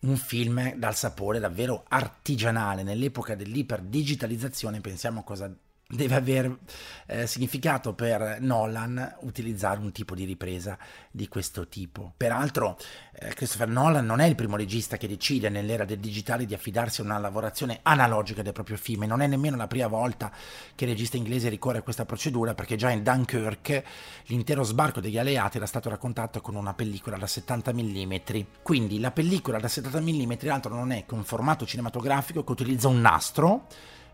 un 0.00 0.16
film 0.16 0.74
dal 0.74 0.94
sapore 0.94 1.38
davvero 1.38 1.84
artigianale 1.88 2.82
nell'epoca 2.82 3.34
dell'iperdigitalizzazione 3.34 4.80
pensiamo 4.80 5.24
cosa 5.24 5.50
deve 5.86 6.14
aver 6.14 6.58
eh, 7.06 7.26
significato 7.26 7.92
per 7.92 8.38
Nolan 8.40 9.16
utilizzare 9.20 9.80
un 9.80 9.92
tipo 9.92 10.14
di 10.14 10.24
ripresa 10.24 10.78
di 11.10 11.28
questo 11.28 11.68
tipo. 11.68 12.12
Peraltro 12.16 12.78
eh, 13.12 13.34
Christopher 13.34 13.68
Nolan 13.68 14.06
non 14.06 14.20
è 14.20 14.26
il 14.26 14.34
primo 14.34 14.56
regista 14.56 14.96
che 14.96 15.06
decide 15.06 15.50
nell'era 15.50 15.84
del 15.84 15.98
digitale 15.98 16.46
di 16.46 16.54
affidarsi 16.54 17.00
a 17.00 17.04
una 17.04 17.18
lavorazione 17.18 17.80
analogica 17.82 18.42
del 18.42 18.52
proprio 18.52 18.76
film 18.76 19.02
e 19.02 19.06
non 19.06 19.20
è 19.20 19.26
nemmeno 19.26 19.56
la 19.56 19.66
prima 19.66 19.86
volta 19.86 20.32
che 20.74 20.84
il 20.84 20.90
regista 20.90 21.18
inglese 21.18 21.50
ricorre 21.50 21.78
a 21.78 21.82
questa 21.82 22.06
procedura 22.06 22.54
perché 22.54 22.76
già 22.76 22.90
in 22.90 23.02
Dunkirk 23.02 23.82
l'intero 24.24 24.62
sbarco 24.62 25.00
degli 25.00 25.18
alleati 25.18 25.58
era 25.58 25.66
stato 25.66 25.90
raccontato 25.90 26.40
con 26.40 26.54
una 26.54 26.74
pellicola 26.74 27.18
da 27.18 27.26
70 27.26 27.72
mm. 27.72 28.14
Quindi 28.62 28.98
la 29.00 29.10
pellicola 29.10 29.58
da 29.58 29.68
70 29.68 30.00
mm 30.00 30.32
altro 30.48 30.74
non 30.74 30.92
è 30.92 31.04
che 31.04 31.14
un 31.14 31.24
formato 31.24 31.66
cinematografico 31.66 32.42
che 32.42 32.52
utilizza 32.52 32.88
un 32.88 33.00
nastro 33.00 33.66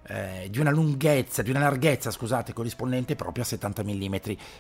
eh, 0.07 0.49
di 0.51 0.59
una 0.59 0.71
lunghezza, 0.71 1.43
di 1.43 1.51
una 1.51 1.61
larghezza, 1.61 2.11
scusate, 2.11 2.53
corrispondente 2.53 3.17
proprio 3.17 3.45
a 3.45 3.47
70 3.47 3.85
mm. 3.85 4.15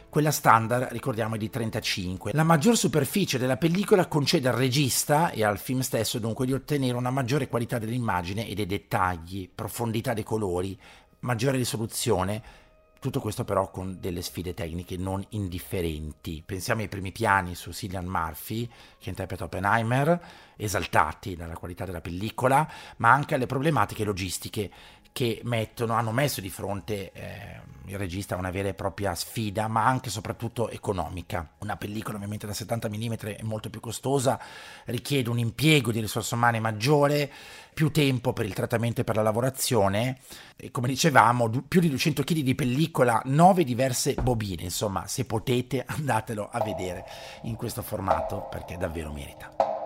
Quella 0.08 0.30
standard, 0.30 0.88
ricordiamo, 0.92 1.34
è 1.34 1.38
di 1.38 1.50
35. 1.50 2.32
La 2.34 2.44
maggior 2.44 2.76
superficie 2.76 3.38
della 3.38 3.56
pellicola 3.56 4.06
concede 4.06 4.48
al 4.48 4.54
regista 4.54 5.30
e 5.30 5.44
al 5.44 5.58
film 5.58 5.80
stesso 5.80 6.18
dunque 6.18 6.46
di 6.46 6.52
ottenere 6.52 6.96
una 6.96 7.10
maggiore 7.10 7.48
qualità 7.48 7.78
dell'immagine 7.78 8.46
e 8.46 8.54
dei 8.54 8.66
dettagli, 8.66 9.50
profondità 9.52 10.14
dei 10.14 10.24
colori, 10.24 10.78
maggiore 11.20 11.56
risoluzione, 11.56 12.42
tutto 13.00 13.20
questo 13.20 13.44
però 13.44 13.70
con 13.70 13.96
delle 13.98 14.20
sfide 14.20 14.52
tecniche 14.52 14.98
non 14.98 15.24
indifferenti. 15.30 16.42
Pensiamo 16.44 16.82
ai 16.82 16.88
primi 16.88 17.12
piani 17.12 17.54
su 17.54 17.72
Cillian 17.72 18.04
Murphy, 18.04 18.68
che 18.98 19.08
interpreta 19.08 19.44
Oppenheimer, 19.44 20.20
esaltati 20.56 21.34
dalla 21.34 21.56
qualità 21.56 21.86
della 21.86 22.02
pellicola, 22.02 22.70
ma 22.98 23.10
anche 23.10 23.34
alle 23.34 23.46
problematiche 23.46 24.04
logistiche 24.04 24.70
che 25.12 25.40
mettono, 25.44 25.94
hanno 25.94 26.12
messo 26.12 26.40
di 26.40 26.50
fronte 26.50 27.12
eh, 27.12 27.60
il 27.86 27.98
regista 27.98 28.36
una 28.36 28.50
vera 28.50 28.68
e 28.68 28.74
propria 28.74 29.14
sfida, 29.14 29.66
ma 29.68 29.84
anche 29.84 30.08
e 30.08 30.12
soprattutto 30.12 30.70
economica. 30.70 31.48
Una 31.58 31.76
pellicola 31.76 32.16
ovviamente 32.16 32.46
da 32.46 32.52
70 32.52 32.88
mm 32.88 33.12
è 33.14 33.42
molto 33.42 33.70
più 33.70 33.80
costosa, 33.80 34.40
richiede 34.86 35.28
un 35.30 35.38
impiego 35.38 35.90
di 35.90 36.00
risorse 36.00 36.34
umane 36.34 36.60
maggiore, 36.60 37.30
più 37.74 37.90
tempo 37.90 38.32
per 38.32 38.46
il 38.46 38.54
trattamento 38.54 39.00
e 39.00 39.04
per 39.04 39.16
la 39.16 39.22
lavorazione 39.22 40.18
e 40.56 40.70
come 40.70 40.88
dicevamo 40.88 41.48
più 41.66 41.80
di 41.80 41.88
200 41.88 42.22
kg 42.22 42.38
di 42.40 42.54
pellicola, 42.54 43.20
9 43.24 43.64
diverse 43.64 44.14
bobine, 44.14 44.62
insomma 44.62 45.06
se 45.06 45.24
potete 45.24 45.84
andatelo 45.86 46.48
a 46.50 46.62
vedere 46.62 47.04
in 47.42 47.56
questo 47.56 47.82
formato 47.82 48.46
perché 48.50 48.76
davvero 48.76 49.12
merita. 49.12 49.79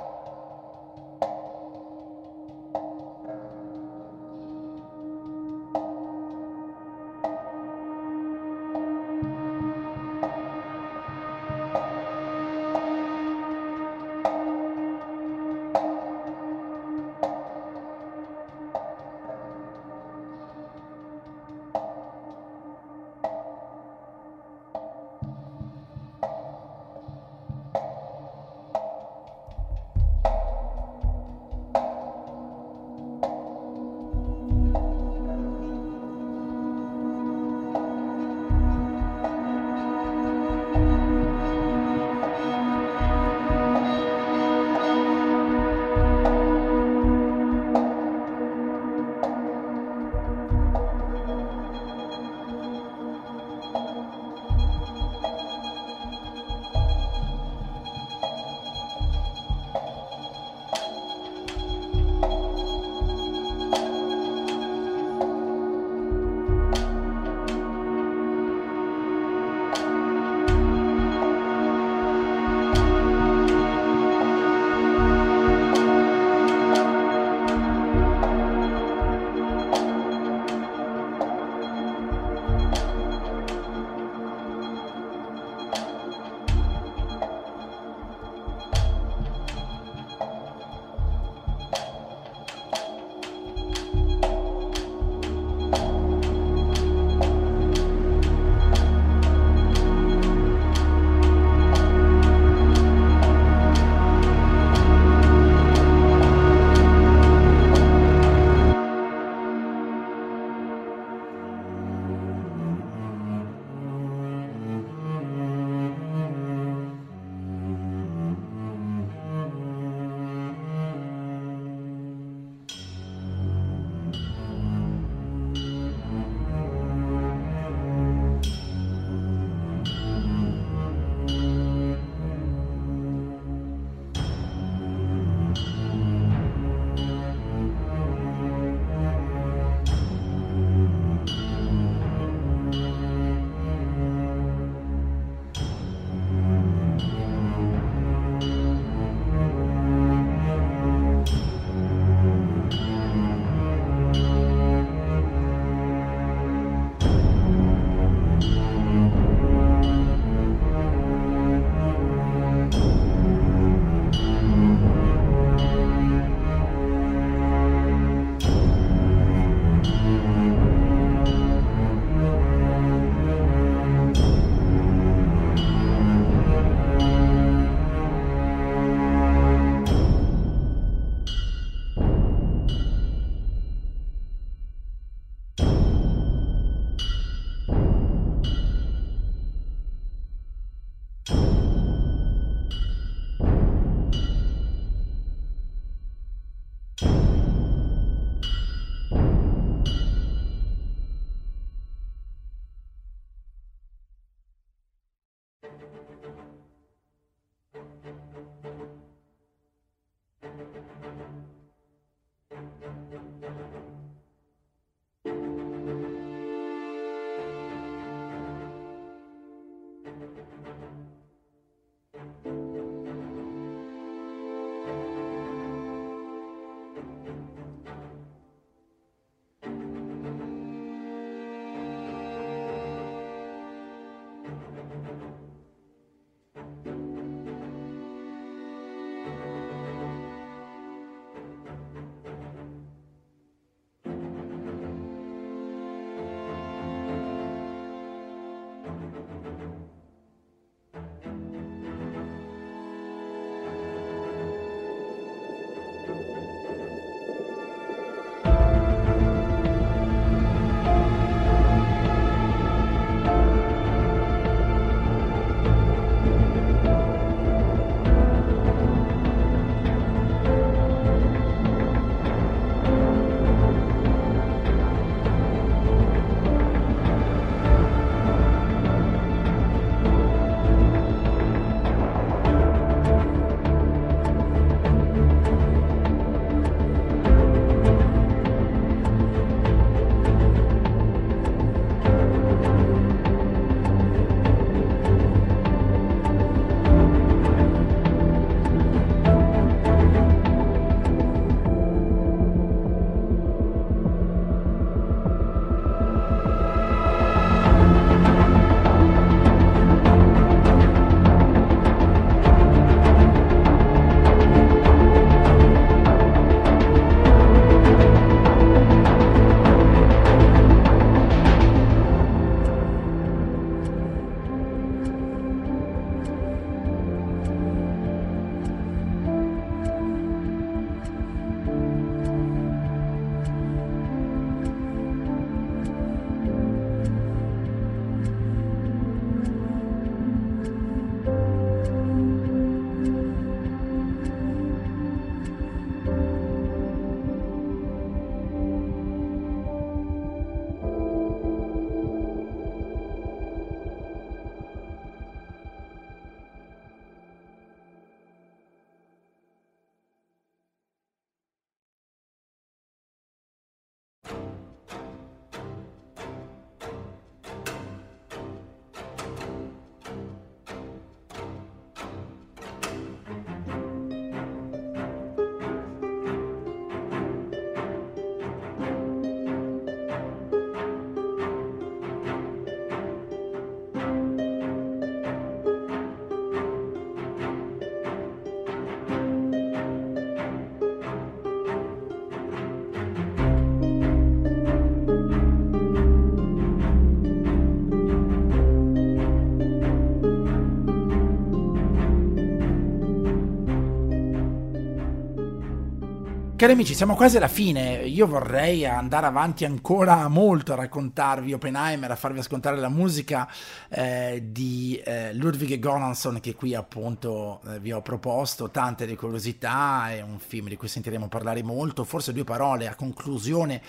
Cari 406.65 406.77
amici, 406.77 406.95
siamo 406.95 407.15
quasi 407.15 407.37
alla 407.37 407.47
fine. 407.47 408.07
Io 408.07 408.27
vorrei 408.27 408.87
andare 408.87 409.27
avanti 409.27 409.67
ancora 409.67 410.29
molto 410.29 410.73
a 410.73 410.77
raccontarvi 410.77 411.53
Oppenheimer, 411.53 412.11
a 412.11 412.17
farvi 412.17 412.39
ascoltare 412.39 412.79
la 412.79 412.89
musica 412.89 413.47
eh, 413.91 414.43
di 414.47 414.99
eh, 415.05 415.35
Ludwig 415.35 415.79
Göransson 415.79 416.41
che 416.41 416.55
qui 416.55 416.75
appunto 416.75 417.61
eh, 417.69 417.81
vi 417.81 417.93
ho 417.93 418.01
proposto, 418.01 418.71
tante 418.71 419.05
di 419.05 419.15
curiosità, 419.15 420.11
è 420.11 420.23
un 420.23 420.39
film 420.39 420.69
di 420.69 420.77
cui 420.77 420.89
sentiremo 420.89 421.29
parlare 421.29 421.63
molto. 421.63 422.03
Forse 422.03 422.33
due 422.33 422.45
parole 422.45 422.89
a 422.89 422.95
conclusione 422.95 423.83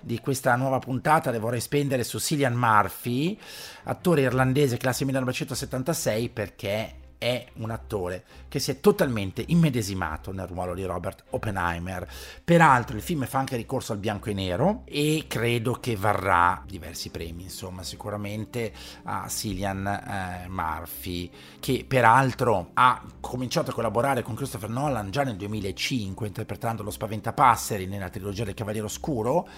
di 0.00 0.18
questa 0.20 0.56
nuova 0.56 0.78
puntata 0.78 1.30
le 1.30 1.38
vorrei 1.38 1.60
spendere 1.60 2.02
su 2.02 2.18
Cillian 2.18 2.54
Murphy, 2.54 3.38
attore 3.82 4.22
irlandese 4.22 4.78
classe 4.78 5.04
1976 5.04 6.30
perché 6.30 6.94
è 7.22 7.46
un 7.58 7.70
attore 7.70 8.24
che 8.48 8.58
si 8.58 8.72
è 8.72 8.80
totalmente 8.80 9.44
immedesimato 9.46 10.32
nel 10.32 10.48
ruolo 10.48 10.74
di 10.74 10.82
Robert 10.82 11.22
Oppenheimer. 11.30 12.08
Peraltro 12.42 12.96
il 12.96 13.02
film 13.02 13.26
fa 13.26 13.38
anche 13.38 13.54
ricorso 13.54 13.92
al 13.92 13.98
bianco 13.98 14.28
e 14.28 14.32
nero 14.32 14.82
e 14.86 15.26
credo 15.28 15.74
che 15.74 15.94
varrà 15.94 16.64
diversi 16.66 17.10
premi, 17.10 17.44
insomma, 17.44 17.84
sicuramente 17.84 18.72
a 19.04 19.28
Cillian 19.28 19.86
eh, 19.86 20.48
Murphy, 20.48 21.30
che 21.60 21.84
peraltro 21.86 22.70
ha 22.74 23.00
cominciato 23.20 23.70
a 23.70 23.74
collaborare 23.74 24.22
con 24.22 24.34
Christopher 24.34 24.70
Nolan 24.70 25.12
già 25.12 25.22
nel 25.22 25.36
2005 25.36 26.26
interpretando 26.26 26.82
lo 26.82 26.90
Spaventapasseri 26.90 27.86
nella 27.86 28.08
trilogia 28.08 28.42
del 28.42 28.54
Cavaliere 28.54 28.86
Oscuro 28.86 29.48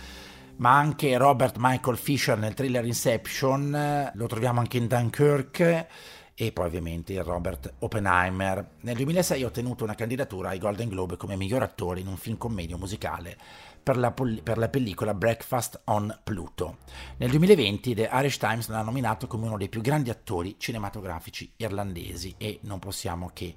ma 0.57 0.77
anche 0.77 1.17
Robert 1.17 1.57
Michael 1.59 1.97
Fisher 1.97 2.39
nel 2.39 2.55
thriller 2.55 2.85
Inception, 2.85 4.13
lo 4.15 4.27
troviamo 4.27 4.61
anche 4.61 4.77
in 4.77 4.87
Dunkirk 4.87 5.87
e 6.35 6.53
poi 6.53 6.67
ovviamente 6.67 7.21
Robert 7.23 7.75
Oppenheimer. 7.79 8.71
Nel 8.81 8.97
2006 8.97 9.43
ha 9.43 9.47
ottenuto 9.47 9.85
una 9.85 9.95
candidatura 9.95 10.51
ai 10.51 10.59
Golden 10.59 10.89
Globe 10.89 11.17
come 11.17 11.37
miglior 11.37 11.63
attore 11.63 12.01
in 12.01 12.09
un 12.09 12.17
film 12.17 12.37
commedio 12.37 12.77
musicale 12.77 13.37
per 13.83 13.97
la, 13.99 14.13
per 14.13 14.57
la, 14.57 14.69
pellicola 14.69 15.15
Breakfast 15.15 15.83
on 15.85 16.19
Pluto. 16.25 16.79
Nel 17.19 17.31
2020 17.31 17.95
The 17.95 18.09
Irish 18.13 18.39
Times 18.39 18.69
l'ha 18.69 18.83
nominato 18.83 19.27
come 19.27 19.47
uno 19.47 19.59
dei 19.59 19.69
più 19.69 19.83
grandi 19.83 20.11
attori 20.11 20.57
cinematografici 20.59 21.53
irlandesi 21.57 22.35
e 22.39 22.59
non 22.63 22.79
possiamo 22.79 23.31
che 23.33 23.55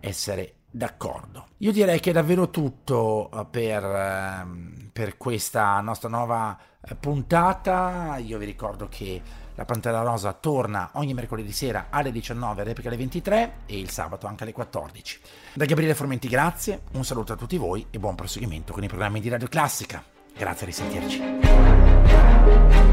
essere 0.00 0.54
d'accordo. 0.70 1.48
Io 1.58 1.72
direi 1.72 2.00
che 2.00 2.10
è 2.10 2.12
davvero 2.12 2.50
tutto 2.50 3.30
eh, 3.30 3.46
per, 3.50 3.84
ehm, 3.84 4.90
per 4.92 5.16
questa 5.16 5.80
nostra 5.80 6.08
nuova 6.08 6.58
eh, 6.80 6.94
puntata. 6.94 8.16
Io 8.18 8.38
vi 8.38 8.46
ricordo 8.46 8.88
che 8.88 9.20
la 9.58 9.64
Pantera 9.64 10.02
Rosa 10.02 10.32
torna 10.34 10.90
ogni 10.92 11.14
mercoledì 11.14 11.50
sera 11.50 11.88
alle 11.90 12.12
19, 12.12 12.62
replica 12.62 12.88
alle 12.88 12.96
23 12.96 13.52
e 13.66 13.76
il 13.76 13.90
sabato 13.90 14.28
anche 14.28 14.44
alle 14.44 14.52
14. 14.52 15.18
Da 15.52 15.64
Gabriele 15.64 15.96
Formenti 15.96 16.28
grazie, 16.28 16.82
un 16.92 17.04
saluto 17.04 17.32
a 17.32 17.36
tutti 17.36 17.56
voi 17.56 17.84
e 17.90 17.98
buon 17.98 18.14
proseguimento 18.14 18.72
con 18.72 18.84
i 18.84 18.88
programmi 18.88 19.20
di 19.20 19.28
Radio 19.28 19.48
Classica. 19.48 20.04
Grazie 20.36 20.62
a 20.62 20.66
risentirci. 20.66 22.87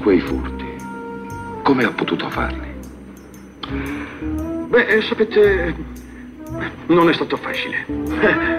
Quei 0.00 0.20
furti, 0.20 0.66
come 1.62 1.84
ha 1.84 1.90
potuto 1.90 2.28
farli? 2.30 2.68
Beh, 4.68 4.86
eh, 4.86 5.02
sapete, 5.02 5.74
non 6.86 7.08
è 7.08 7.12
stato 7.12 7.36
facile. 7.36 8.58